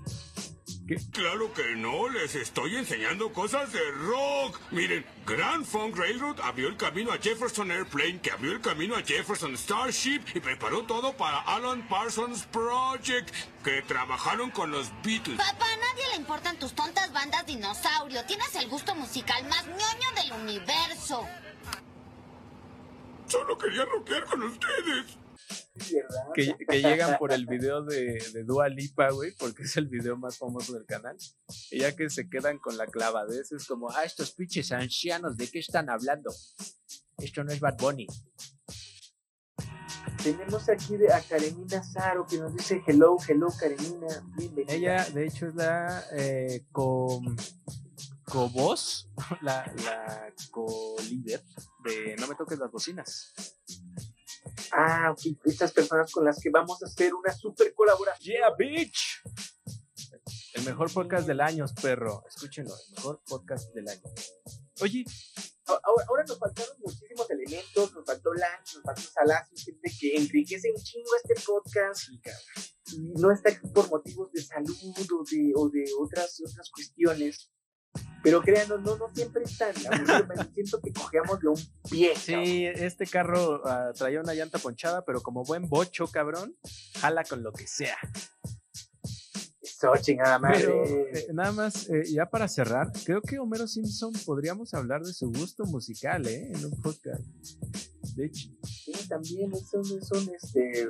Claro 1.13 1.53
que 1.53 1.77
no, 1.77 2.09
les 2.09 2.35
estoy 2.35 2.77
enseñando 2.77 3.33
cosas 3.33 3.73
de 3.73 3.81
rock. 3.93 4.61
Miren, 4.73 5.07
Grand 5.25 5.65
Funk 5.65 5.97
Railroad 5.97 6.41
abrió 6.41 6.69
el 6.69 6.77
camino 6.77 7.13
a 7.13 7.19
Jefferson 7.19 7.71
Airplane, 7.71 8.21
que 8.21 8.33
abrió 8.33 8.53
el 8.53 8.61
camino 8.61 8.97
a 8.97 9.03
Jefferson 9.03 9.57
Starship 9.57 10.23
y 10.35 10.41
preparó 10.41 10.83
todo 10.83 11.17
para 11.17 11.39
Alan 11.43 11.87
Parsons 11.89 12.45
Project, 12.47 13.31
que 13.63 13.83
trabajaron 13.83 14.51
con 14.51 14.73
los 14.73 14.91
Beatles. 15.05 15.39
Papá, 15.39 15.67
a 15.73 15.77
nadie 15.77 16.09
le 16.11 16.17
importan 16.17 16.59
tus 16.59 16.73
tontas 16.75 17.13
bandas 17.13 17.47
dinosaurio. 17.47 18.25
Tienes 18.25 18.55
el 18.57 18.69
gusto 18.69 18.95
musical 18.97 19.45
más 19.49 19.65
ñoño 19.67 20.13
del 20.17 20.33
universo. 20.43 21.27
Solo 23.29 23.57
quería 23.57 23.85
rockear 23.85 24.25
con 24.25 24.43
ustedes. 24.43 25.22
Que, 26.35 26.55
que 26.69 26.83
llegan 26.83 27.19
por 27.19 27.33
el 27.33 27.47
video 27.47 27.83
de, 27.83 28.23
de 28.33 28.45
Dua 28.45 28.69
Lipa, 28.69 29.11
güey, 29.11 29.33
porque 29.39 29.63
es 29.63 29.77
el 29.77 29.89
video 29.89 30.17
más 30.17 30.39
famoso 30.39 30.75
del 30.75 30.85
canal. 30.85 31.17
Y 31.71 31.81
ya 31.81 31.97
que 31.97 32.11
se 32.11 32.29
quedan 32.29 32.59
con 32.59 32.77
la 32.77 32.87
clavadez, 32.87 33.53
es 33.53 33.67
como, 33.67 33.91
ah, 33.91 34.05
estos 34.05 34.33
pinches 34.33 34.71
ancianos, 34.73 35.37
¿de 35.37 35.49
qué 35.49 35.61
están 35.61 35.89
hablando? 35.89 36.31
Esto 37.19 37.45
no 37.45 37.53
es 37.53 37.61
Bad 37.61 37.79
Bunny. 37.79 38.07
Tenemos 40.23 40.69
aquí 40.69 40.97
de, 40.97 41.13
a 41.13 41.21
Karenina 41.21 41.83
Saro 41.83 42.27
que 42.27 42.39
nos 42.39 42.55
dice 42.55 42.81
hello, 42.87 43.17
hello 43.27 43.49
Karenina, 43.59 44.07
bienvenida. 44.37 44.73
Ella, 44.73 45.05
de 45.11 45.27
hecho, 45.27 45.49
es 45.49 45.55
la 45.57 46.05
eh, 46.13 46.65
co, 46.71 47.21
co-voz, 48.25 49.11
la, 49.43 49.73
la 49.85 50.33
co-líder 50.51 51.43
de 51.85 52.17
No 52.21 52.29
me 52.29 52.37
toques 52.37 52.59
las 52.59 52.71
bocinas. 52.71 53.33
Ah, 54.73 55.15
estas 55.45 55.73
personas 55.73 56.11
con 56.11 56.25
las 56.25 56.41
que 56.41 56.51
vamos 56.51 56.83
a 56.83 56.87
hacer 56.87 57.15
una 57.15 57.33
super 57.33 57.75
colaboración. 57.75 58.37
Yeah, 58.37 58.55
bitch. 58.57 59.23
El 60.55 60.65
mejor 60.65 60.93
podcast 60.93 61.27
del 61.27 61.41
año, 61.41 61.67
perro. 61.81 62.25
Escúchenlo, 62.27 62.75
el 62.75 62.95
mejor 62.97 63.23
podcast 63.27 63.73
del 63.75 63.89
año. 63.89 64.03
Oye, 64.81 65.05
Ahora, 65.65 66.05
ahora 66.09 66.25
nos 66.27 66.39
faltaron 66.39 66.77
muchísimos 66.81 67.31
elementos, 67.31 67.95
nos 67.95 68.05
faltó 68.05 68.35
Lance, 68.35 68.77
nos 68.77 68.85
faltó 68.85 69.03
Salacio, 69.03 69.57
gente 69.65 69.91
que 69.99 70.17
enriquece 70.17 70.73
un 70.73 70.83
chingo 70.83 71.11
este 71.23 71.35
podcast 71.47 72.09
y 72.93 73.13
no 73.21 73.31
está 73.31 73.51
aquí 73.51 73.69
por 73.69 73.89
motivos 73.89 74.33
de 74.33 74.43
salud 74.43 74.77
o 74.77 75.25
de, 75.25 75.53
o 75.55 75.69
de 75.69 75.85
otras, 76.01 76.43
otras 76.45 76.69
cuestiones. 76.71 77.51
Pero 78.23 78.41
créanos, 78.43 78.81
no, 78.83 78.97
no 78.97 79.09
siempre 79.15 79.43
veces 79.43 80.29
me 80.29 80.45
siento 80.55 80.81
que 80.81 80.93
cogeamos 80.93 81.41
de 81.41 81.49
un 81.49 81.61
pie. 81.91 82.13
cabrón. 82.15 82.45
sí, 82.45 82.67
este 82.67 83.07
carro 83.07 83.63
ah, 83.67 83.93
traía 83.95 84.21
una 84.21 84.35
llanta 84.35 84.59
ponchada, 84.59 85.05
pero 85.05 85.21
como 85.21 85.45
buen 85.45 85.69
bocho, 85.69 86.07
cabrón, 86.07 86.57
jala 87.01 87.25
con 87.25 87.43
lo 87.43 87.53
que 87.53 87.67
sea. 87.67 87.97
Eso, 89.61 89.93
chingada 90.01 90.39
madre. 90.39 90.59
Pero 90.61 90.85
eh, 90.85 91.27
nada 91.33 91.53
más, 91.53 91.89
eh, 91.91 92.05
ya 92.13 92.27
para 92.27 92.47
cerrar, 92.49 92.93
creo 93.05 93.21
que 93.21 93.39
Homero 93.39 93.67
Simpson 93.67 94.13
podríamos 94.25 94.75
hablar 94.75 95.03
de 95.03 95.13
su 95.13 95.33
gusto 95.33 95.65
musical, 95.65 96.27
¿eh? 96.27 96.51
En 96.53 96.65
un 96.65 96.81
podcast. 96.81 97.23
De 98.15 98.27
hecho, 98.27 98.49
Sí, 98.85 98.93
también 99.09 99.53
son, 99.65 99.85
son 99.85 100.29
este 100.35 100.89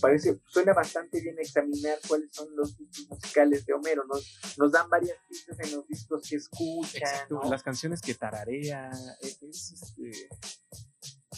parece 0.00 0.40
suena 0.48 0.72
bastante 0.72 1.20
bien 1.20 1.36
examinar 1.38 1.98
cuáles 2.08 2.30
son 2.32 2.48
los 2.56 2.76
gustos 2.76 3.06
musicales 3.08 3.66
de 3.66 3.74
Homero 3.74 4.04
nos, 4.06 4.38
nos 4.56 4.72
dan 4.72 4.88
varias 4.88 5.18
pistas 5.28 5.58
en 5.60 5.72
los 5.76 5.86
discos 5.86 6.26
que 6.28 6.36
escuchan 6.36 7.02
exacto, 7.02 7.40
¿no? 7.42 7.50
las 7.50 7.62
canciones 7.62 8.00
que 8.00 8.14
tararea, 8.14 8.90
e- 9.20 9.36
es, 9.48 9.72
este... 9.72 10.28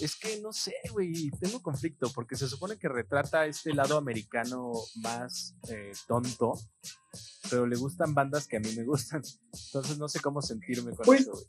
Es 0.01 0.17
que 0.17 0.41
no 0.41 0.53
sé, 0.53 0.75
güey, 0.91 1.31
tengo 1.41 1.63
conflicto 1.63 2.11
porque 2.13 2.35
se 2.35 2.49
supone 2.49 2.77
que 2.77 2.89
retrata 2.89 3.47
este 3.47 3.73
lado 3.73 3.97
americano 3.97 4.73
más 4.97 5.55
eh, 5.69 5.93
tonto, 6.09 6.55
pero 7.49 7.65
le 7.65 7.77
gustan 7.77 8.13
bandas 8.13 8.49
que 8.49 8.57
a 8.57 8.61
mí 8.61 8.75
me 8.77 8.83
gustan. 8.83 9.23
Entonces 9.67 9.97
no 9.97 10.09
sé 10.09 10.19
cómo 10.19 10.43
sentirme 10.43 10.97
con 10.97 11.07
Pues, 11.07 11.21
eso, 11.21 11.31
güey. 11.31 11.47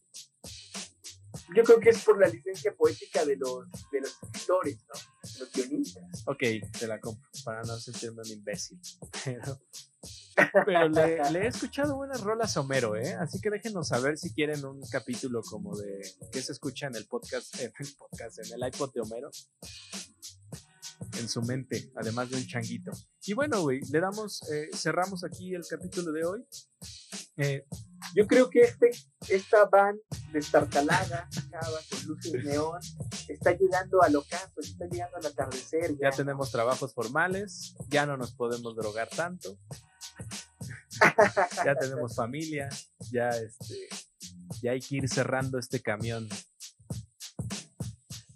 Yo 1.54 1.64
creo 1.64 1.80
que 1.80 1.90
es 1.90 2.04
por 2.04 2.20
la 2.20 2.28
licencia 2.28 2.74
poética 2.74 3.26
de 3.26 3.36
los 3.38 3.66
de 3.92 4.02
los 4.02 4.12
escritores 4.24 4.78
no 4.88 5.40
los 5.40 5.52
guionistas 5.52 6.24
Ok, 6.26 6.44
te 6.80 6.88
la 6.88 7.00
compro 7.00 7.30
para 7.44 7.62
no 7.64 7.78
sentirme 7.78 8.22
un 8.24 8.32
imbécil. 8.32 8.80
Pero, 9.24 9.62
pero 10.66 10.90
le, 10.90 11.32
le 11.32 11.40
he 11.46 11.48
escuchado 11.48 11.96
buenas 11.96 12.22
rolas 12.22 12.58
a 12.58 12.62
Homero, 12.62 12.96
¿eh? 12.96 13.14
Así 13.14 13.40
que 13.40 13.50
déjenos 13.50 13.88
saber 13.88 14.18
si 14.18 14.34
quieren 14.34 14.66
un 14.66 14.82
capítulo 14.90 15.42
como 15.42 15.76
de 15.78 16.02
qué 16.32 16.42
se 16.42 16.52
escucha 16.52 16.88
en 16.88 16.96
el 16.96 17.06
podcast, 17.06 17.56
en 17.60 17.72
el 17.80 17.88
podcast, 17.98 18.40
en 18.40 18.54
el 18.54 18.68
iPod 18.68 18.94
de 18.94 19.02
Homero. 19.02 19.32
En 21.20 21.30
su 21.30 21.42
mente, 21.42 21.92
además 21.96 22.30
de 22.30 22.38
un 22.38 22.46
changuito. 22.46 22.92
Y 23.26 23.34
bueno, 23.34 23.62
güey, 23.62 23.82
le 23.92 24.00
damos, 24.00 24.42
eh, 24.52 24.70
cerramos 24.74 25.24
aquí 25.24 25.54
el 25.54 25.64
capítulo 25.68 26.12
de 26.12 26.26
hoy. 26.26 26.46
Eh, 27.38 27.66
yo 28.14 28.28
creo 28.28 28.50
que 28.50 28.62
este 28.62 28.92
esta 29.28 29.66
van 29.66 29.98
destartalada 30.32 31.28
chava, 31.50 31.80
con 31.90 32.06
luces 32.08 32.46
neón 32.46 32.80
está 33.28 33.52
llegando 33.52 34.02
al 34.02 34.16
ocaso 34.16 34.62
está 34.62 34.86
llegando 34.86 35.18
al 35.18 35.26
atardecer 35.26 35.98
ya 35.98 36.12
ya, 36.12 36.16
tenemos 36.16 36.50
trabajos 36.52 36.94
formales, 36.94 37.76
ya 37.90 38.06
no 38.06 38.16
nos 38.16 38.34
podemos 38.34 38.76
drogar 38.76 39.10
tanto. 39.10 39.58
ya 41.66 41.76
tenemos 41.76 42.16
familia, 42.16 42.70
ya 43.12 43.30
este, 43.30 43.90
ya 44.62 44.72
hay 44.72 44.80
que 44.80 44.98
ir 44.98 45.10
cerrando 45.10 45.60
este 45.60 45.82
camión. 45.82 46.28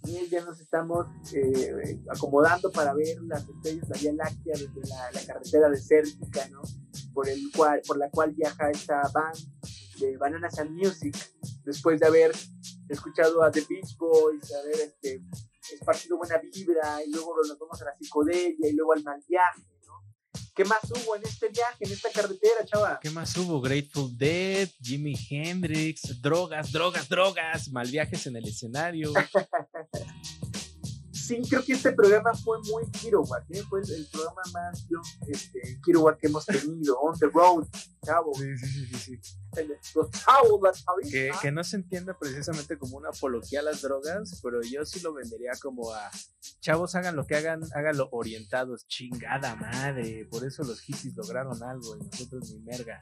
Y 0.10 0.28
ya 0.28 0.43
nos 0.43 0.60
estamos 0.60 1.06
eh, 1.34 2.00
acomodando 2.10 2.72
para 2.72 2.93
ver 2.95 3.22
las 3.24 3.48
estrellas, 3.48 3.88
la 3.89 3.98
Vía 3.98 4.13
Láctea 4.13 4.54
desde 4.58 4.89
la, 4.89 5.12
la 5.12 5.26
carretera 5.26 5.69
desértica, 5.69 6.48
¿no? 6.50 6.62
Por, 7.13 7.30
el 7.30 7.52
cual, 7.56 7.82
por 7.86 7.98
la 7.98 8.10
cual 8.10 8.32
viaja 8.32 8.72
esta 8.72 9.02
band 9.13 9.38
de 10.00 10.17
Bananas 10.17 10.58
and 10.58 10.72
Music, 10.72 11.15
después 11.63 12.00
de 12.00 12.08
haber 12.08 12.32
escuchado 12.89 13.43
a 13.43 13.52
The 13.52 13.62
Beach 13.69 13.95
Boys, 13.98 14.52
haber 14.54 14.80
este, 14.80 15.22
esparcido 15.74 16.17
buena 16.17 16.39
vibra, 16.39 17.04
y 17.06 17.12
luego 17.12 17.36
nos 17.48 17.60
vamos 17.60 17.80
a 17.82 17.86
la 17.86 17.95
psicodelia, 17.95 18.67
y 18.67 18.74
luego 18.74 18.93
al 18.93 19.04
mal 19.04 19.24
viaje, 19.28 19.62
¿no? 19.86 19.93
¿Qué 20.56 20.65
más 20.65 20.80
hubo 20.89 21.15
en 21.15 21.24
este 21.24 21.50
viaje, 21.50 21.78
en 21.86 21.91
esta 21.91 22.10
carretera, 22.12 22.65
chava? 22.65 23.00
¿Qué 23.02 23.12
más 23.12 23.36
hubo? 23.38 23.62
Grateful 23.62 24.17
Dead, 24.17 24.69
Jimi 24.82 25.15
Hendrix, 25.30 26.19
drogas, 26.22 26.72
drogas, 26.72 27.08
drogas, 27.08 27.69
mal 27.69 27.88
viajes 27.88 28.26
en 28.28 28.36
el 28.38 28.48
escenario. 28.48 29.13
Sí, 31.30 31.39
creo 31.47 31.63
que 31.63 31.73
este 31.73 31.91
programa 31.91 32.34
fue 32.34 32.58
muy 32.63 32.89
Kirowatt, 32.89 33.43
¿eh? 33.52 33.62
fue 33.69 33.82
el, 33.82 33.91
el 33.91 34.08
programa 34.08 34.41
más 34.52 34.88
yo, 34.89 34.99
este, 35.28 35.80
Kirowatt 35.86 36.17
que 36.17 36.25
hemos 36.25 36.43
tenido, 36.43 36.99
on 36.99 37.19
the 37.19 37.28
road, 37.28 37.67
chavos. 38.04 38.36
Sí, 38.39 38.58
sí, 38.58 38.67
sí, 38.67 38.97
sí, 38.97 39.19
sí. 39.21 39.38
Los 39.93 40.10
chavos, 40.10 40.60
las 40.63 40.84
chavitas. 40.84 41.12
Que, 41.12 41.32
que 41.39 41.52
no 41.52 41.63
se 41.63 41.75
entienda 41.75 42.17
precisamente 42.17 42.80
como 42.80 42.97
una 42.97 43.10
apología 43.10 43.60
a 43.60 43.63
las 43.63 43.84
drogas, 43.84 44.39
pero 44.41 44.60
yo 44.63 44.84
sí 44.86 45.02
lo 45.02 45.13
vendería 45.13 45.52
como 45.62 45.93
a 45.93 46.10
chavos 46.62 46.95
hagan 46.95 47.15
lo 47.15 47.28
que 47.28 47.36
hagan, 47.36 47.62
háganlo 47.75 48.10
orientados, 48.12 48.88
chingada 48.88 49.56
madre. 49.56 50.25
Por 50.32 50.43
eso 50.45 50.63
los 50.63 50.82
hippies 50.82 51.15
lograron 51.15 51.62
algo 51.62 51.95
y 51.95 52.06
nosotros 52.06 52.49
ni 52.49 52.60
merga. 52.62 52.99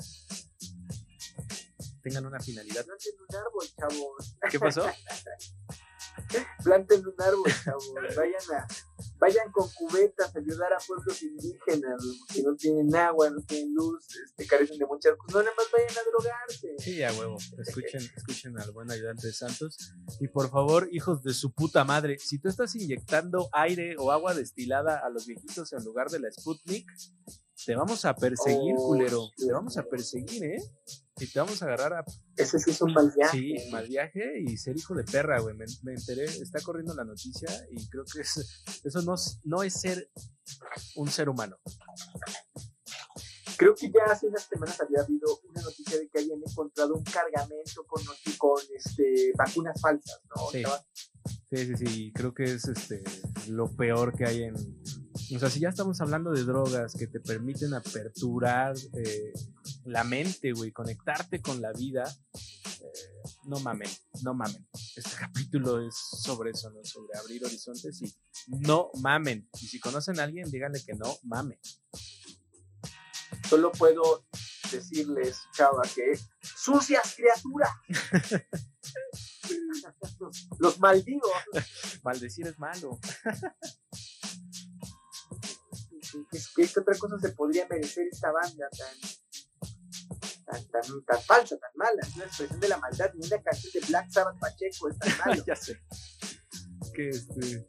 Tengan 2.03 2.25
una 2.25 2.41
finalidad. 2.41 2.83
Planten 2.83 3.13
un 3.29 3.35
árbol, 3.37 3.65
chavos. 3.79 4.37
¿Qué 4.51 4.59
pasó? 4.59 4.85
Planten 6.63 7.05
un 7.05 7.13
árbol, 7.21 7.51
chavos. 7.63 7.91
Vayan 8.15 8.41
a, 8.55 8.67
vayan 9.19 9.51
con 9.51 9.69
cubetas 9.69 10.35
a 10.35 10.39
ayudar 10.39 10.73
a 10.73 10.77
pueblos 10.85 11.21
indígenas 11.23 12.03
que 12.33 12.43
no 12.43 12.55
tienen 12.55 12.95
agua, 12.95 13.29
no 13.29 13.41
tienen 13.41 13.73
luz, 13.73 14.05
este, 14.25 14.45
carecen 14.45 14.77
de 14.77 14.85
muchas 14.85 15.15
cosas. 15.17 15.35
No 15.35 15.43
nada 15.43 15.55
más 15.55 15.65
vayan 15.71 15.97
a 15.97 16.09
drogarse. 16.09 16.75
Sí, 16.79 17.03
a 17.03 17.13
huevo. 17.13 17.37
Escuchen, 17.57 18.01
escuchen 18.15 18.59
al 18.59 18.71
buen 18.71 18.91
ayudante 18.91 19.27
de 19.27 19.33
Santos. 19.33 19.77
Y 20.19 20.27
por 20.27 20.49
favor, 20.49 20.89
hijos 20.91 21.23
de 21.23 21.33
su 21.33 21.51
puta 21.53 21.83
madre, 21.83 22.17
si 22.19 22.39
tú 22.39 22.49
estás 22.49 22.75
inyectando 22.75 23.49
aire 23.53 23.95
o 23.97 24.11
agua 24.11 24.33
destilada 24.33 24.97
a 24.97 25.09
los 25.09 25.25
viejitos 25.25 25.73
en 25.73 25.83
lugar 25.83 26.09
de 26.09 26.19
la 26.19 26.31
Sputnik, 26.31 26.87
te 27.65 27.75
vamos 27.75 28.05
a 28.05 28.15
perseguir, 28.15 28.75
Oh, 28.77 28.87
culero. 28.87 29.29
Te 29.35 29.51
vamos 29.51 29.77
a 29.77 29.83
perseguir, 29.83 30.43
¿eh? 30.43 30.57
Y 31.19 31.25
te 31.27 31.39
vamos 31.39 31.61
a 31.61 31.65
agarrar 31.65 31.93
a 31.93 32.05
Ese 32.35 32.59
sí 32.59 32.71
es 32.71 32.81
un 32.81 32.93
mal 32.93 33.11
viaje. 33.15 33.37
Sí, 33.37 33.55
mal 33.71 33.87
viaje 33.87 34.39
y 34.45 34.55
ser 34.57 34.77
hijo 34.77 34.93
de 34.93 35.03
perra, 35.03 35.39
güey. 35.39 35.55
Me, 35.55 35.65
me 35.83 35.93
enteré, 35.93 36.25
está 36.25 36.61
corriendo 36.61 36.93
la 36.93 37.03
noticia 37.03 37.49
y 37.71 37.87
creo 37.89 38.03
que 38.05 38.21
es- 38.21 38.63
eso 38.83 39.01
no, 39.01 39.15
es- 39.15 39.39
no 39.43 39.63
es 39.63 39.73
ser 39.73 40.09
un 40.95 41.09
ser 41.09 41.29
humano. 41.29 41.57
Creo 43.57 43.73
que 43.73 43.89
ya 43.89 44.11
hace 44.11 44.27
unas 44.27 44.43
semanas 44.43 44.79
había 44.79 45.01
habido 45.01 45.39
una 45.49 45.61
noticia 45.63 45.97
de 45.97 46.07
que 46.09 46.19
habían 46.19 46.39
encontrado 46.47 46.93
un 46.93 47.03
cargamento 47.03 47.83
con, 47.87 48.03
con 48.37 48.61
este, 48.75 49.31
vacunas 49.35 49.81
falsas, 49.81 50.21
¿no? 50.35 50.49
Sí. 50.51 50.63
Sí, 51.51 51.65
sí, 51.65 51.85
sí. 51.87 52.11
Creo 52.13 52.33
que 52.33 52.43
es 52.43 52.65
este 52.67 53.03
lo 53.49 53.75
peor 53.75 54.15
que 54.15 54.25
hay 54.25 54.43
en. 54.43 54.55
O 55.35 55.39
sea, 55.39 55.49
si 55.49 55.59
ya 55.59 55.67
estamos 55.69 55.99
hablando 55.99 56.31
de 56.31 56.45
drogas 56.45 56.93
que 56.93 57.07
te 57.07 57.19
permiten 57.19 57.73
aperturar 57.73 58.73
eh, 58.93 59.33
la 59.83 60.05
mente, 60.05 60.53
güey, 60.53 60.71
conectarte 60.71 61.41
con 61.41 61.61
la 61.61 61.73
vida, 61.73 62.05
eh, 62.33 63.33
no 63.43 63.59
mamen, 63.59 63.89
no 64.23 64.33
mamen. 64.33 64.65
Este 64.95 65.15
capítulo 65.19 65.85
es 65.85 65.95
sobre 65.95 66.51
eso, 66.51 66.71
¿no? 66.71 66.81
Sobre 66.85 67.19
abrir 67.19 67.43
horizontes 67.43 68.01
y 68.01 68.15
no 68.47 68.89
mamen. 69.01 69.49
Y 69.59 69.67
si 69.67 69.81
conocen 69.81 70.21
a 70.21 70.23
alguien, 70.23 70.49
díganle 70.49 70.81
que 70.85 70.93
no 70.93 71.17
mamen. 71.23 71.59
Solo 73.49 73.73
puedo 73.73 74.25
decirles, 74.71 75.41
chava, 75.53 75.81
que 75.93 76.17
sucias 76.41 77.15
criaturas. 77.15 77.71
Los 80.59 80.79
maldigo. 80.79 81.29
Maldecir 82.03 82.47
es 82.47 82.57
malo. 82.57 82.97
¿Qué, 86.11 86.39
qué- 86.55 86.67
qué 86.73 86.79
otra 86.79 86.97
cosa 86.97 87.17
se 87.19 87.29
podría 87.29 87.67
merecer 87.67 88.07
esta 88.11 88.31
banda 88.31 88.67
tan, 88.69 88.97
tan, 90.45 90.67
tan, 90.71 91.05
tan 91.05 91.21
falsa, 91.23 91.57
tan 91.57 91.71
mala? 91.75 92.01
Es 92.01 92.15
una 92.15 92.25
expresión 92.25 92.59
de 92.59 92.67
la 92.69 92.77
maldad. 92.77 93.11
Ni 93.15 93.27
una 93.27 93.41
canción 93.41 93.73
de 93.73 93.79
Black 93.87 94.09
Sabbath 94.11 94.39
Pacheco 94.39 94.89
es 94.89 94.97
tan 94.97 95.17
malo. 95.25 95.43
ya 95.45 95.55
sé. 95.55 95.79
Que, 96.93 97.09
este, 97.09 97.67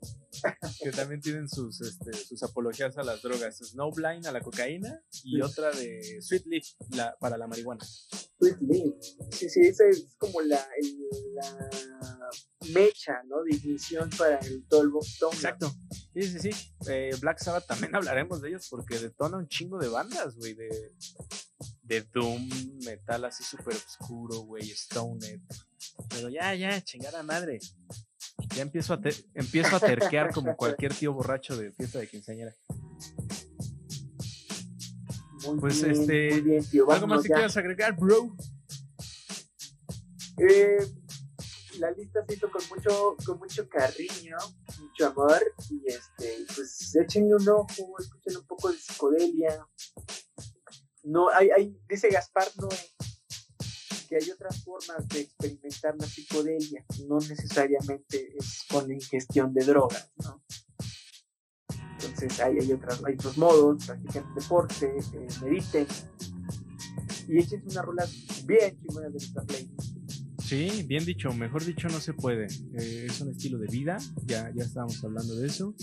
que 0.83 0.91
también 0.93 1.21
tienen 1.21 1.49
sus, 1.49 1.81
este, 1.83 2.13
sus 2.15 2.43
apologías 2.43 2.97
a 2.97 3.03
las 3.03 3.21
drogas. 3.23 3.59
Snowblind 3.59 4.27
a 4.27 4.33
la 4.33 4.41
cocaína 4.41 5.03
y 5.25 5.37
Sí. 5.37 5.43
otra 5.43 5.71
de 5.73 6.19
Sweet 6.23 6.47
Leaf 6.47 6.65
la, 6.91 7.15
para 7.19 7.37
la 7.37 7.47
marihuana. 7.47 7.85
Sweet 7.85 8.57
Leaf. 8.61 8.95
Sí, 9.33 9.51
sí, 9.51 9.61
esa 9.63 9.85
es 9.87 10.15
como 10.19 10.41
la, 10.43 10.67
el- 10.81 11.09
la 11.35 12.31
mecha, 12.73 13.23
¿no? 13.27 13.43
De 13.43 13.55
ignición 13.57 14.09
para 14.17 14.39
el, 14.39 14.65
Boston. 14.91 15.31
Exacto. 15.35 15.73
Sí, 16.19 16.41
sí, 16.41 16.53
sí. 16.53 16.73
Eh, 16.89 17.15
Black 17.21 17.39
Sabbath 17.39 17.67
también 17.67 17.95
hablaremos 17.95 18.43
de 18.43 18.49
ellos 18.49 18.67
porque 18.69 18.99
detona 18.99 19.37
un 19.37 19.47
chingo 19.47 19.79
de 19.79 19.89
bandas, 19.89 20.35
güey. 20.37 20.55
De, 20.55 20.93
de 21.83 22.01
Doom, 22.13 22.49
metal 22.85 23.25
así 23.25 23.45
súper 23.45 23.77
oscuro, 23.77 24.41
güey. 24.41 24.65
Stoned. 24.75 25.41
Pero 26.09 26.29
ya, 26.29 26.55
ya, 26.57 26.81
chingada 26.83 27.23
madre. 27.23 27.61
Ya 28.57 28.63
empiezo 28.63 28.95
a, 28.95 29.01
empiezo 29.35 29.77
a 29.77 29.81
terquear 29.81 30.33
como 30.33 30.57
cualquier 30.57 30.93
tío 30.93 31.13
borracho 31.13 31.57
de 31.57 31.71
fiesta 31.73 32.01
de 32.01 32.09
quinceañera. 32.09 32.55
Muy 35.45 35.61
Pues, 35.61 35.81
bien, 35.83 36.01
este, 36.01 36.31
muy 36.33 36.41
bien, 36.41 36.65
tío. 36.65 36.91
¿Algo 36.91 37.07
más 37.07 37.23
que 37.23 37.29
quieras 37.29 37.57
agregar, 37.57 37.97
bro? 37.97 38.35
Eh, 40.39 40.79
la 41.79 41.91
lista 41.93 42.25
se 42.27 42.35
hizo 42.35 42.51
con 42.51 42.63
mucho, 42.69 43.17
con 43.25 43.39
mucho 43.39 43.69
cariño, 43.69 44.37
mucho 44.81 45.07
amor, 45.07 45.41
y 45.71 45.83
este, 45.87 46.47
pues 46.55 46.95
échenle 46.97 47.35
un 47.37 47.49
ojo, 47.49 47.97
escuchen 47.99 48.37
un 48.37 48.47
poco 48.47 48.71
de 48.71 48.79
psicodelia. 48.79 49.67
No, 51.05 51.29
hay, 51.31 51.51
hay, 51.51 51.81
dice 51.89 52.09
Gaspar 52.11 52.49
Noé 52.57 52.77
que 54.09 54.17
hay 54.17 54.31
otras 54.31 54.65
formas 54.65 55.07
de 55.09 55.21
experimentar 55.21 55.95
la 55.99 56.07
psicodelia, 56.07 56.85
no 57.07 57.19
necesariamente 57.19 58.37
es 58.39 58.65
con 58.71 58.89
la 58.89 58.95
ingestión 58.95 59.53
de 59.53 59.65
drogas, 59.65 60.11
¿no? 60.25 60.43
Entonces 62.01 62.41
hay, 62.41 62.59
hay, 62.59 62.73
otras, 62.73 63.03
hay 63.05 63.15
otros 63.15 63.37
modos, 63.37 63.85
practiquen 63.85 64.25
deporte, 64.35 64.97
eh, 64.97 65.27
mediten 65.43 65.87
y 67.29 67.39
échense 67.39 67.69
unas 67.71 67.85
rolas 67.85 68.47
bien 68.47 68.81
chingonas 68.81 69.13
de 69.13 69.19
nuestra 69.19 69.43
playlist. 69.43 69.98
Sí, 70.49 70.83
bien 70.89 71.05
dicho, 71.05 71.31
mejor 71.35 71.63
dicho 71.63 71.91
no 71.91 72.01
se 72.01 72.15
puede. 72.15 72.47
Eh, 72.47 73.05
es 73.07 73.21
un 73.21 73.29
estilo 73.29 73.59
de 73.59 73.67
vida, 73.67 73.99
ya, 74.25 74.51
ya 74.57 74.65
estábamos 74.65 75.05
hablando 75.05 75.37
de 75.37 75.47
eso. 75.47 75.75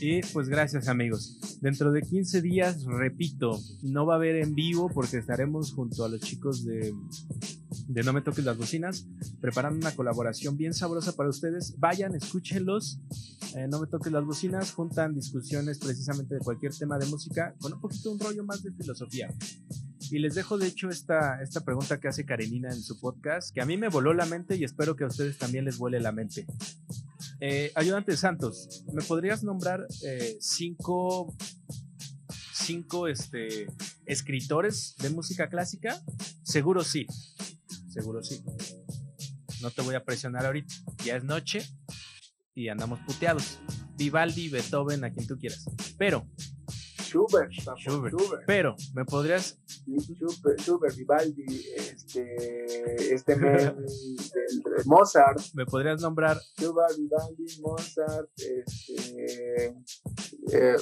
Y 0.00 0.22
pues 0.32 0.48
gracias 0.48 0.88
amigos. 0.88 1.38
Dentro 1.60 1.92
de 1.92 2.02
15 2.02 2.42
días, 2.42 2.82
repito, 2.82 3.60
no 3.82 4.04
va 4.04 4.14
a 4.14 4.16
haber 4.16 4.42
en 4.42 4.56
vivo 4.56 4.90
porque 4.92 5.18
estaremos 5.18 5.72
junto 5.72 6.04
a 6.04 6.08
los 6.08 6.20
chicos 6.20 6.64
de, 6.64 6.92
de 7.86 8.02
No 8.02 8.12
Me 8.12 8.22
Toques 8.22 8.44
las 8.44 8.58
Bocinas 8.58 9.06
preparando 9.40 9.78
una 9.78 9.94
colaboración 9.94 10.56
bien 10.56 10.74
sabrosa 10.74 11.14
para 11.14 11.30
ustedes. 11.30 11.76
Vayan, 11.78 12.16
escúchenlos. 12.16 12.98
Eh, 13.54 13.68
no 13.68 13.80
Me 13.80 13.86
Toques 13.86 14.10
las 14.10 14.24
Bocinas 14.24 14.72
juntan 14.72 15.14
discusiones 15.14 15.78
precisamente 15.78 16.34
de 16.34 16.40
cualquier 16.40 16.76
tema 16.76 16.98
de 16.98 17.06
música 17.06 17.54
con 17.60 17.72
un 17.72 17.80
poquito 17.80 18.10
un 18.10 18.18
rollo 18.18 18.42
más 18.42 18.64
de 18.64 18.72
filosofía. 18.72 19.28
Y 20.12 20.18
les 20.18 20.34
dejo, 20.34 20.58
de 20.58 20.66
hecho, 20.66 20.90
esta, 20.90 21.42
esta 21.42 21.64
pregunta 21.64 21.98
que 21.98 22.06
hace 22.06 22.26
Karenina 22.26 22.68
en 22.68 22.82
su 22.82 23.00
podcast, 23.00 23.50
que 23.54 23.62
a 23.62 23.64
mí 23.64 23.78
me 23.78 23.88
voló 23.88 24.12
la 24.12 24.26
mente 24.26 24.56
y 24.56 24.64
espero 24.64 24.94
que 24.94 25.04
a 25.04 25.06
ustedes 25.06 25.38
también 25.38 25.64
les 25.64 25.78
vuele 25.78 26.00
la 26.00 26.12
mente. 26.12 26.44
Eh, 27.40 27.72
ayudante 27.74 28.14
Santos, 28.18 28.84
¿me 28.92 29.00
podrías 29.00 29.42
nombrar 29.42 29.86
eh, 30.04 30.36
cinco, 30.38 31.34
cinco 32.52 33.08
este, 33.08 33.68
escritores 34.04 34.96
de 34.98 35.08
música 35.08 35.48
clásica? 35.48 35.98
Seguro 36.42 36.84
sí, 36.84 37.06
seguro 37.88 38.22
sí. 38.22 38.44
No 39.62 39.70
te 39.70 39.80
voy 39.80 39.94
a 39.94 40.04
presionar 40.04 40.44
ahorita, 40.44 40.74
ya 41.06 41.16
es 41.16 41.24
noche 41.24 41.66
y 42.54 42.68
andamos 42.68 43.00
puteados. 43.06 43.60
Vivaldi, 43.96 44.50
Beethoven, 44.50 45.04
a 45.04 45.10
quien 45.10 45.26
tú 45.26 45.38
quieras. 45.38 45.64
Pero, 45.96 46.28
Schubert, 47.12 47.50
Schubert. 47.52 48.14
Schubert, 48.14 48.44
pero, 48.46 48.74
¿me 48.94 49.04
podrías 49.04 49.58
Schubert, 49.86 50.60
Schubert, 50.60 50.96
Vivaldi, 50.96 51.44
este, 51.76 53.14
este 53.14 53.36
men, 53.42 53.76
del- 53.76 54.86
Mozart, 54.86 55.38
me 55.54 55.66
podrías 55.66 56.00
nombrar 56.00 56.40
Schubert, 56.58 56.96
Vivaldi, 56.96 57.60
Mozart, 57.60 58.28
este, 58.36 59.66
eh, 60.52 60.76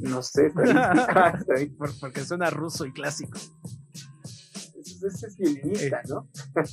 no 0.00 0.22
sé, 0.22 0.50
porque 2.00 2.24
suena 2.24 2.50
ruso 2.50 2.86
y 2.86 2.92
clásico. 2.92 3.38
ese 4.76 5.26
es 5.26 5.36
violinista, 5.36 6.02
¿no? 6.08 6.28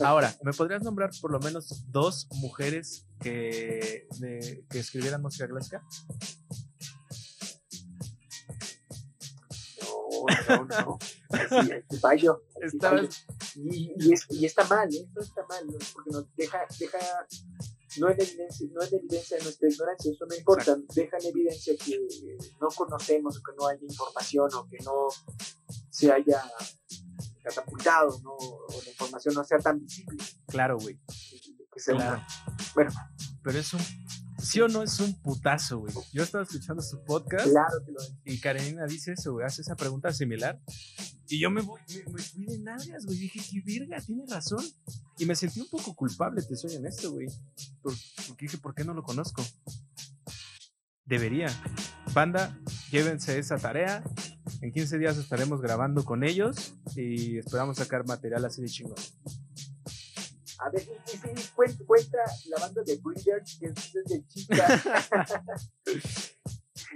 Ahora, 0.05 0.34
¿me 0.43 0.51
podrías 0.53 0.84
nombrar 0.84 1.09
por 1.21 1.32
lo 1.32 1.39
menos 1.39 1.84
dos 1.91 2.28
mujeres 2.41 3.07
que, 3.19 4.07
de- 4.19 4.65
que 4.69 4.80
escribieran 4.80 5.21
música 5.21 5.47
clásica? 5.47 5.84
No, 10.49 10.65
no, 10.65 10.99
no. 11.91 11.99
Fallo. 11.99 12.43
Y, 13.55 13.93
y, 13.97 14.13
es- 14.13 14.26
y 14.30 14.45
está 14.45 14.63
mal, 14.65 14.88
¿eh? 14.93 15.07
Eso 15.11 15.22
está 15.22 15.45
mal, 15.47 15.65
¿no? 15.68 15.78
porque 15.93 16.09
nos 16.11 16.26
deja, 16.36 16.59
deja 16.80 16.97
no 17.99 18.09
en 18.09 18.22
evidencia, 18.22 18.68
no 18.74 18.84
en 18.84 18.93
evidencia 18.95 19.38
de 19.38 19.43
nuestra 19.43 19.70
ignorancia, 19.70 20.11
eso 20.11 20.26
no 20.30 20.36
importa, 20.36 20.78
deja 20.93 21.18
en 21.18 21.26
evidencia 21.28 21.74
que 21.84 21.95
eh, 21.95 22.38
no 22.61 22.68
conocemos, 22.70 23.38
o 23.38 23.41
que 23.41 23.51
no 23.57 23.68
haya 23.68 23.82
información, 23.82 24.49
o 24.53 24.68
que 24.70 24.78
no 24.84 25.07
se 25.89 26.11
haya 26.11 26.43
catapultado, 27.43 28.20
¿no? 28.24 28.32
o 28.34 28.68
la 28.84 28.89
información 28.91 29.34
no 29.34 29.43
sea 29.43 29.57
tan 29.59 29.80
visible. 29.80 30.24
Claro, 30.47 30.78
güey. 30.78 30.99
Que 31.74 31.80
sea 31.80 31.95
Claro. 31.95 32.18
una- 32.18 32.28
bueno, 32.76 32.91
Pero 33.43 33.59
es 33.59 33.74
un. 33.74 33.80
¿Sí 34.47 34.61
o 34.61 34.67
no 34.69 34.81
es 34.83 34.99
un 34.99 35.13
putazo, 35.21 35.79
güey? 35.79 35.93
Yo 36.13 36.23
estaba 36.23 36.43
escuchando 36.43 36.81
su 36.81 37.03
podcast 37.03 37.47
claro 37.49 37.83
que 37.85 37.91
lo 37.91 37.99
es. 38.01 38.13
y 38.25 38.39
Karenina 38.39 38.85
dice 38.85 39.11
eso, 39.13 39.33
güey, 39.33 39.45
hace 39.45 39.61
esa 39.61 39.75
pregunta 39.75 40.11
similar. 40.13 40.59
Y 41.27 41.39
yo 41.41 41.49
me 41.51 41.61
voy, 41.61 41.81
me, 41.89 42.13
me 42.13 42.21
fui 42.21 42.45
de 42.45 42.57
nalgas, 42.59 43.05
güey. 43.05 43.17
Dije, 43.17 43.41
qué 43.51 43.61
verga, 43.79 43.99
tiene 43.99 44.23
razón. 44.29 44.63
Y 45.17 45.25
me 45.25 45.35
sentí 45.35 45.59
un 45.59 45.67
poco 45.69 45.93
culpable, 45.93 46.41
te 46.43 46.55
soy 46.55 46.75
honesto, 46.77 47.11
güey. 47.11 47.27
Por- 47.81 47.93
porque 48.27 48.45
dije, 48.45 48.57
¿por 48.57 48.73
qué 48.73 48.85
no 48.85 48.93
lo 48.93 49.03
conozco? 49.03 49.43
Debería. 51.05 51.47
Banda, 52.13 52.57
llévense 52.91 53.37
esa 53.37 53.57
tarea. 53.57 54.03
En 54.61 54.71
15 54.71 54.97
días 54.97 55.17
estaremos 55.17 55.61
grabando 55.61 56.03
con 56.05 56.23
ellos 56.23 56.73
y 56.95 57.37
esperamos 57.37 57.77
sacar 57.77 58.05
material 58.07 58.45
así 58.45 58.61
de 58.61 58.69
chingón. 58.69 58.95
A 60.60 60.70
ver, 60.70 60.82
y 60.84 61.10
sí, 61.10 61.20
cuenta, 61.55 61.86
cuenta 61.86 62.18
la 62.47 62.60
banda 62.60 62.82
de 62.84 62.97
Breeders, 62.97 63.58
que 63.60 63.68
es 63.68 63.93
desde 63.93 64.28
chica. 64.28 64.68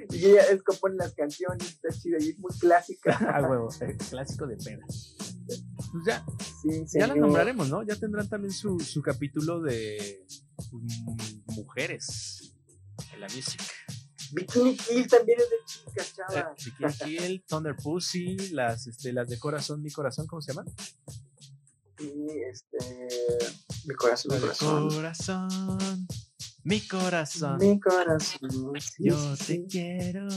Y 0.09 0.25
ella 0.25 0.43
es 0.43 0.61
que 0.63 0.77
pone 0.77 0.95
las 0.95 1.13
canciones, 1.13 1.67
está 1.67 1.89
chida 1.89 2.17
y 2.19 2.29
es 2.29 2.39
muy 2.39 2.51
clástica. 2.59 3.15
A 3.33 3.41
huevo, 3.41 3.69
clásico 4.09 4.47
de 4.47 4.55
pena. 4.57 4.85
Pues 4.87 6.03
ya, 6.05 6.23
Sí, 6.61 6.85
ya 6.93 7.07
la 7.07 7.15
nombraremos, 7.15 7.67
¿no? 7.69 7.83
Ya 7.83 7.95
tendrán 7.95 8.29
también 8.29 8.53
su, 8.53 8.79
su 8.79 9.01
capítulo 9.01 9.59
de 9.59 10.25
mm, 10.71 11.55
mujeres 11.55 12.53
en 13.13 13.21
la 13.21 13.27
música. 13.27 13.63
Bikini 14.33 14.77
Kill 14.77 15.07
también 15.07 15.39
es 15.39 15.49
de 15.49 15.55
chicas, 15.65 16.07
Eh, 16.07 16.13
chava. 16.15 16.55
Bikini 16.55 16.93
Kill, 17.17 17.43
Thunder 17.47 17.75
Pussy, 17.75 18.37
las, 18.51 18.87
este, 18.87 19.11
las 19.11 19.27
de 19.27 19.39
Corazón, 19.39 19.81
Mi 19.81 19.91
Corazón, 19.91 20.27
¿cómo 20.27 20.41
se 20.41 20.53
llaman? 20.53 20.67
Y 22.01 22.29
este. 22.51 22.77
Mi 23.85 23.95
corazón, 23.95 24.33
mi 24.33 24.39
corazón. 24.41 24.89
Corazón, 24.89 26.07
Mi 26.63 26.81
Corazón, 26.87 27.57
Mi 27.59 27.79
corazón. 27.79 28.49
sí, 28.79 29.03
yo 29.03 29.35
sí, 29.35 29.59
te 29.59 29.65
quiero. 29.67 30.27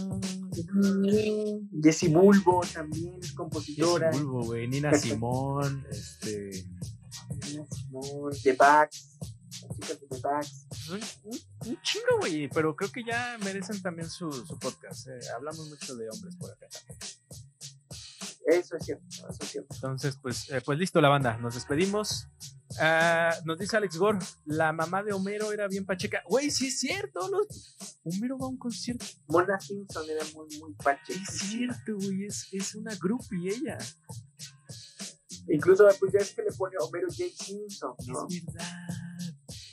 Jessie 1.82 2.08
Bulbo 2.08 2.62
también 2.72 3.14
es 3.14 3.20
Jessie 3.22 3.36
compositora. 3.36 4.10
Bulbo, 4.10 4.44
güey, 4.44 4.68
Nina 4.68 4.94
Simón, 4.98 5.86
este... 5.90 6.66
Nina 7.46 7.66
Simón, 7.70 8.32
The 8.42 8.52
Backs. 8.54 9.18
Las 9.62 9.74
chicas 9.76 10.00
de 10.00 10.06
The 10.08 10.20
Backs. 10.20 10.66
Un- 10.90 11.68
un 11.70 11.82
chingo, 11.82 12.18
güey, 12.20 12.48
pero 12.48 12.74
creo 12.74 12.90
que 12.90 13.04
ya 13.04 13.38
merecen 13.44 13.80
también 13.82 14.08
su, 14.10 14.30
su 14.32 14.58
podcast. 14.58 15.06
eh, 15.08 15.18
Hablamos 15.36 15.68
mucho 15.68 15.94
de 15.96 16.08
hombres 16.10 16.36
por 16.36 16.50
acá. 16.50 16.66
Eso 18.46 18.76
es 18.76 18.84
cierto, 18.84 19.06
eso 19.08 19.38
es 19.40 19.48
cierto. 19.48 19.74
Entonces, 19.74 20.18
pues, 20.20 20.50
eh, 20.50 20.60
pues 20.64 20.78
listo 20.78 21.00
la 21.00 21.08
banda, 21.08 21.38
nos 21.38 21.54
despedimos. 21.54 22.28
Ah, 22.78 23.34
nos 23.44 23.58
dice 23.58 23.76
Alex 23.76 23.96
Gore, 23.96 24.18
la 24.44 24.72
mamá 24.72 25.02
de 25.02 25.12
Homero 25.12 25.52
era 25.52 25.66
bien 25.66 25.86
pacheca. 25.86 26.22
Güey, 26.28 26.50
sí 26.50 26.66
es 26.66 26.78
cierto, 26.78 27.28
los... 27.28 27.76
Homero 28.04 28.36
va 28.38 28.46
a 28.46 28.48
un 28.50 28.58
concierto. 28.58 29.06
Mona 29.28 29.58
Simpson 29.58 30.04
era 30.10 30.24
muy, 30.34 30.58
muy 30.58 30.74
pache. 30.74 31.14
Es 31.14 31.38
cierto, 31.38 31.94
güey, 31.96 32.26
es, 32.26 32.48
es 32.52 32.74
una 32.74 32.94
groupie 32.96 33.54
ella. 33.54 33.78
Incluso, 35.48 35.86
pues 35.98 36.12
ya 36.12 36.18
es 36.18 36.34
que 36.34 36.42
le 36.42 36.52
pone 36.52 36.76
Homero 36.80 37.08
J. 37.08 37.24
Simpson, 37.34 37.94
¿no? 38.06 38.26
Es 38.28 38.44
verdad. 38.44 38.88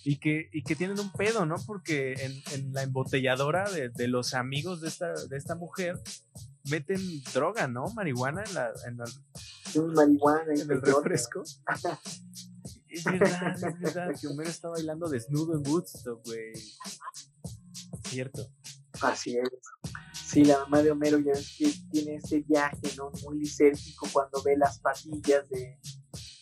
Y 0.03 0.17
que, 0.17 0.49
y 0.51 0.63
que 0.63 0.75
tienen 0.75 0.99
un 0.99 1.11
pedo, 1.11 1.45
¿no? 1.45 1.57
Porque 1.65 2.13
en, 2.13 2.41
en 2.53 2.73
la 2.73 2.83
embotelladora 2.83 3.69
de, 3.69 3.89
de 3.89 4.07
los 4.07 4.33
amigos 4.33 4.81
de 4.81 4.87
esta, 4.87 5.13
de 5.13 5.37
esta 5.37 5.55
mujer 5.55 5.99
meten 6.69 6.99
droga, 7.33 7.67
¿no? 7.67 7.87
Marihuana 7.93 8.43
en, 8.43 8.53
la, 8.53 8.71
en, 8.87 8.97
la- 8.97 9.91
marihuana 9.93 10.53
en 10.53 10.71
el 10.71 10.81
refresco. 10.81 11.43
Es 12.93 13.05
verdad, 13.05 13.53
es 13.55 13.79
verdad 13.79 14.09
que 14.19 14.27
Homero 14.27 14.49
está 14.49 14.67
bailando 14.67 15.07
desnudo 15.07 15.55
en 15.57 15.65
Woodstock, 15.65 16.25
güey. 16.25 16.51
Cierto. 18.03 18.49
Así 19.01 19.37
es. 19.37 19.49
Sí, 20.13 20.43
la 20.43 20.59
mamá 20.59 20.81
de 20.83 20.91
Homero 20.91 21.17
ya 21.19 21.31
ves 21.31 21.55
que 21.57 21.73
tiene 21.89 22.15
ese 22.15 22.41
viaje, 22.41 22.81
¿no? 22.97 23.09
Muy 23.23 23.39
lisérgico 23.39 24.07
cuando 24.11 24.41
ve 24.43 24.57
las 24.57 24.79
patillas 24.79 25.49
de, 25.49 25.79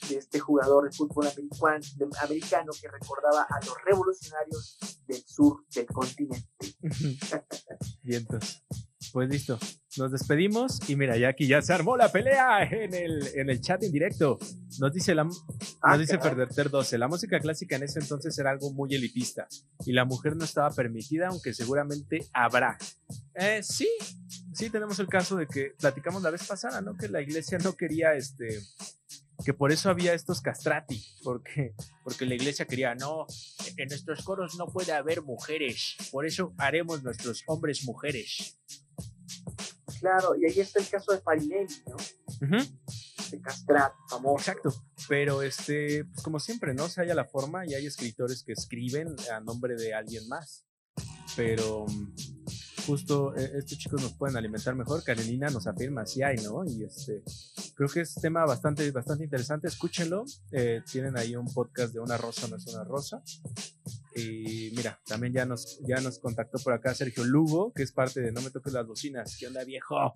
de 0.10 0.16
este 0.18 0.40
jugador 0.40 0.90
de 0.90 0.96
fútbol 0.98 1.28
americano, 1.28 1.86
de- 1.98 2.18
americano 2.24 2.72
que 2.82 2.88
recordaba 2.88 3.44
a 3.44 3.64
los 3.66 3.76
revolucionarios 3.86 4.80
del 5.08 5.24
sur 5.28 5.64
del 5.76 5.86
continente. 5.86 6.50
Vientos. 8.02 8.64
Pues 9.14 9.30
listo. 9.30 9.58
Nos 9.98 10.12
despedimos 10.12 10.80
y 10.88 10.96
mira, 10.96 11.18
ya 11.18 11.30
aquí 11.30 11.48
ya 11.48 11.62
se 11.62 11.74
armó 11.74 11.98
la 11.98 12.12
pelea 12.12 12.64
en 12.64 12.94
el, 12.94 13.28
en 13.34 13.50
el 13.50 13.60
chat 13.62 13.82
en 13.84 13.92
directo. 13.92 14.38
Nos 14.80 14.94
dice 14.94 15.16
la, 15.16 15.28
Ah, 15.82 15.92
Nos 15.92 16.00
dice 16.02 16.18
caray. 16.18 16.32
Ferderter 16.36 16.70
12, 16.70 16.98
la 16.98 17.08
música 17.08 17.40
clásica 17.40 17.76
en 17.76 17.84
ese 17.84 18.00
entonces 18.00 18.38
era 18.38 18.52
algo 18.52 18.72
muy 18.72 18.94
elitista 18.94 19.48
y 19.86 19.94
la 19.94 20.06
mujer 20.06 20.36
no 20.36 20.44
estaba 20.46 20.70
permitida, 20.70 21.30
aunque 21.30 21.54
seguramente 21.54 22.26
habrá. 22.34 22.78
Eh, 23.34 23.62
sí, 23.64 23.88
sí 24.54 24.70
tenemos 24.70 25.00
el 25.00 25.08
caso 25.08 25.38
de 25.38 25.48
que 25.48 25.74
platicamos 25.80 26.22
la 26.22 26.30
vez 26.30 26.46
pasada, 26.46 26.82
¿no? 26.82 26.96
Que 26.96 27.08
la 27.08 27.22
iglesia 27.22 27.58
no 27.58 27.74
quería 27.74 28.14
este 28.14 28.60
que 29.44 29.54
por 29.54 29.72
eso 29.72 29.90
había 29.90 30.14
estos 30.14 30.42
castrati, 30.42 31.04
porque 31.24 31.74
porque 32.04 32.26
la 32.26 32.36
iglesia 32.36 32.66
quería, 32.66 32.96
no, 32.96 33.26
en 33.78 33.88
nuestros 33.88 34.24
coros 34.24 34.56
no 34.58 34.68
puede 34.68 34.92
haber 34.92 35.22
mujeres, 35.22 35.96
por 36.12 36.26
eso 36.26 36.54
haremos 36.58 37.04
nuestros 37.04 37.44
hombres 37.48 37.84
mujeres. 37.86 38.60
Claro, 40.00 40.36
y 40.36 40.46
ahí 40.46 40.60
está 40.60 40.80
el 40.80 40.88
caso 40.88 41.12
de 41.12 41.20
Farinelli, 41.20 41.84
¿no? 41.88 41.96
Ujú. 41.96 42.70
De 43.32 43.42
Castrat, 43.42 43.94
famoso. 44.10 44.40
Exacto. 44.40 44.74
Pero 45.08 45.42
este, 45.42 46.06
pues 46.06 46.24
como 46.24 46.40
siempre, 46.40 46.74
¿no? 46.74 46.88
Se 46.88 47.02
halla 47.02 47.14
la 47.14 47.26
forma 47.26 47.66
y 47.66 47.74
hay 47.74 47.86
escritores 47.86 48.44
que 48.44 48.54
escriben 48.54 49.16
a 49.34 49.40
nombre 49.42 49.76
de 49.76 49.94
alguien 49.94 50.28
más. 50.30 50.66
Pero 51.36 51.86
mm, 51.86 52.29
justo 52.86 53.36
eh, 53.36 53.52
estos 53.58 53.78
chicos 53.78 54.02
nos 54.02 54.14
pueden 54.14 54.38
alimentar 54.38 54.76
mejor. 54.76 55.04
Karenina 55.04 55.50
nos 55.50 55.68
afirma 55.68 56.06
si 56.06 56.24
hay, 56.24 56.38
¿no? 56.38 56.64
Y 56.66 56.84
este, 56.84 57.24
creo 57.76 57.90
que 57.90 58.02
es 58.02 58.16
tema 58.16 58.46
bastante, 58.46 58.90
bastante 58.92 59.24
interesante. 59.24 59.68
Escúchenlo. 59.68 60.26
Eh, 60.52 60.82
tienen 60.90 61.18
ahí 61.18 61.36
un 61.36 61.52
podcast 61.54 61.94
de 61.94 62.00
una 62.00 62.18
rosa 62.18 62.48
no 62.48 62.58
es 62.58 62.68
una 62.68 62.84
rosa. 62.84 63.22
Y 64.16 64.72
mira, 64.76 65.00
también 65.06 65.34
ya 65.34 65.46
nos, 65.46 65.80
ya 65.88 66.02
nos 66.02 66.20
contactó 66.20 66.58
por 66.60 66.74
acá 66.74 66.94
Sergio 66.94 67.24
Lugo, 67.24 67.72
que 67.74 67.84
es 67.84 67.92
parte 67.92 68.22
de 68.22 68.32
No 68.32 68.42
me 68.42 68.52
toques 68.52 68.74
las 68.74 68.86
bocinas. 68.86 69.38
¿Qué 69.38 69.48
onda, 69.48 69.64
viejo? 69.64 70.14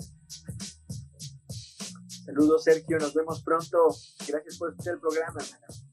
Saludos, 2.25 2.63
Sergio, 2.63 2.97
nos 2.99 3.13
vemos 3.13 3.41
pronto. 3.43 3.77
Gracias 4.27 4.57
por 4.57 4.71
escuchar 4.71 4.93
el 4.93 4.99
programa. 5.01 5.41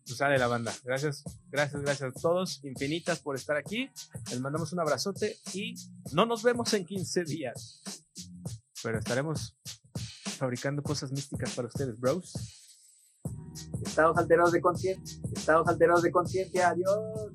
Sale 0.04 0.38
la 0.38 0.46
banda. 0.46 0.72
Gracias, 0.84 1.24
gracias, 1.50 1.82
gracias 1.82 2.10
a 2.16 2.20
todos. 2.20 2.62
Infinitas 2.64 3.20
por 3.20 3.34
estar 3.34 3.56
aquí. 3.56 3.90
Les 4.30 4.40
mandamos 4.40 4.72
un 4.72 4.80
abrazote 4.80 5.36
y 5.54 5.74
no 6.12 6.26
nos 6.26 6.42
vemos 6.42 6.72
en 6.74 6.86
15 6.86 7.24
días. 7.24 7.82
Pero 8.82 8.98
estaremos 8.98 9.56
fabricando 10.38 10.82
cosas 10.82 11.10
místicas 11.10 11.54
para 11.54 11.68
ustedes, 11.68 11.98
bros. 11.98 12.32
Estados 13.84 14.16
alterados 14.16 14.52
de 14.52 14.60
conciencia. 14.60 15.20
Estados 15.32 15.66
alterados 15.68 16.02
de 16.02 16.12
conciencia. 16.12 16.68
Adiós. 16.68 17.32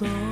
dó. 0.00 0.29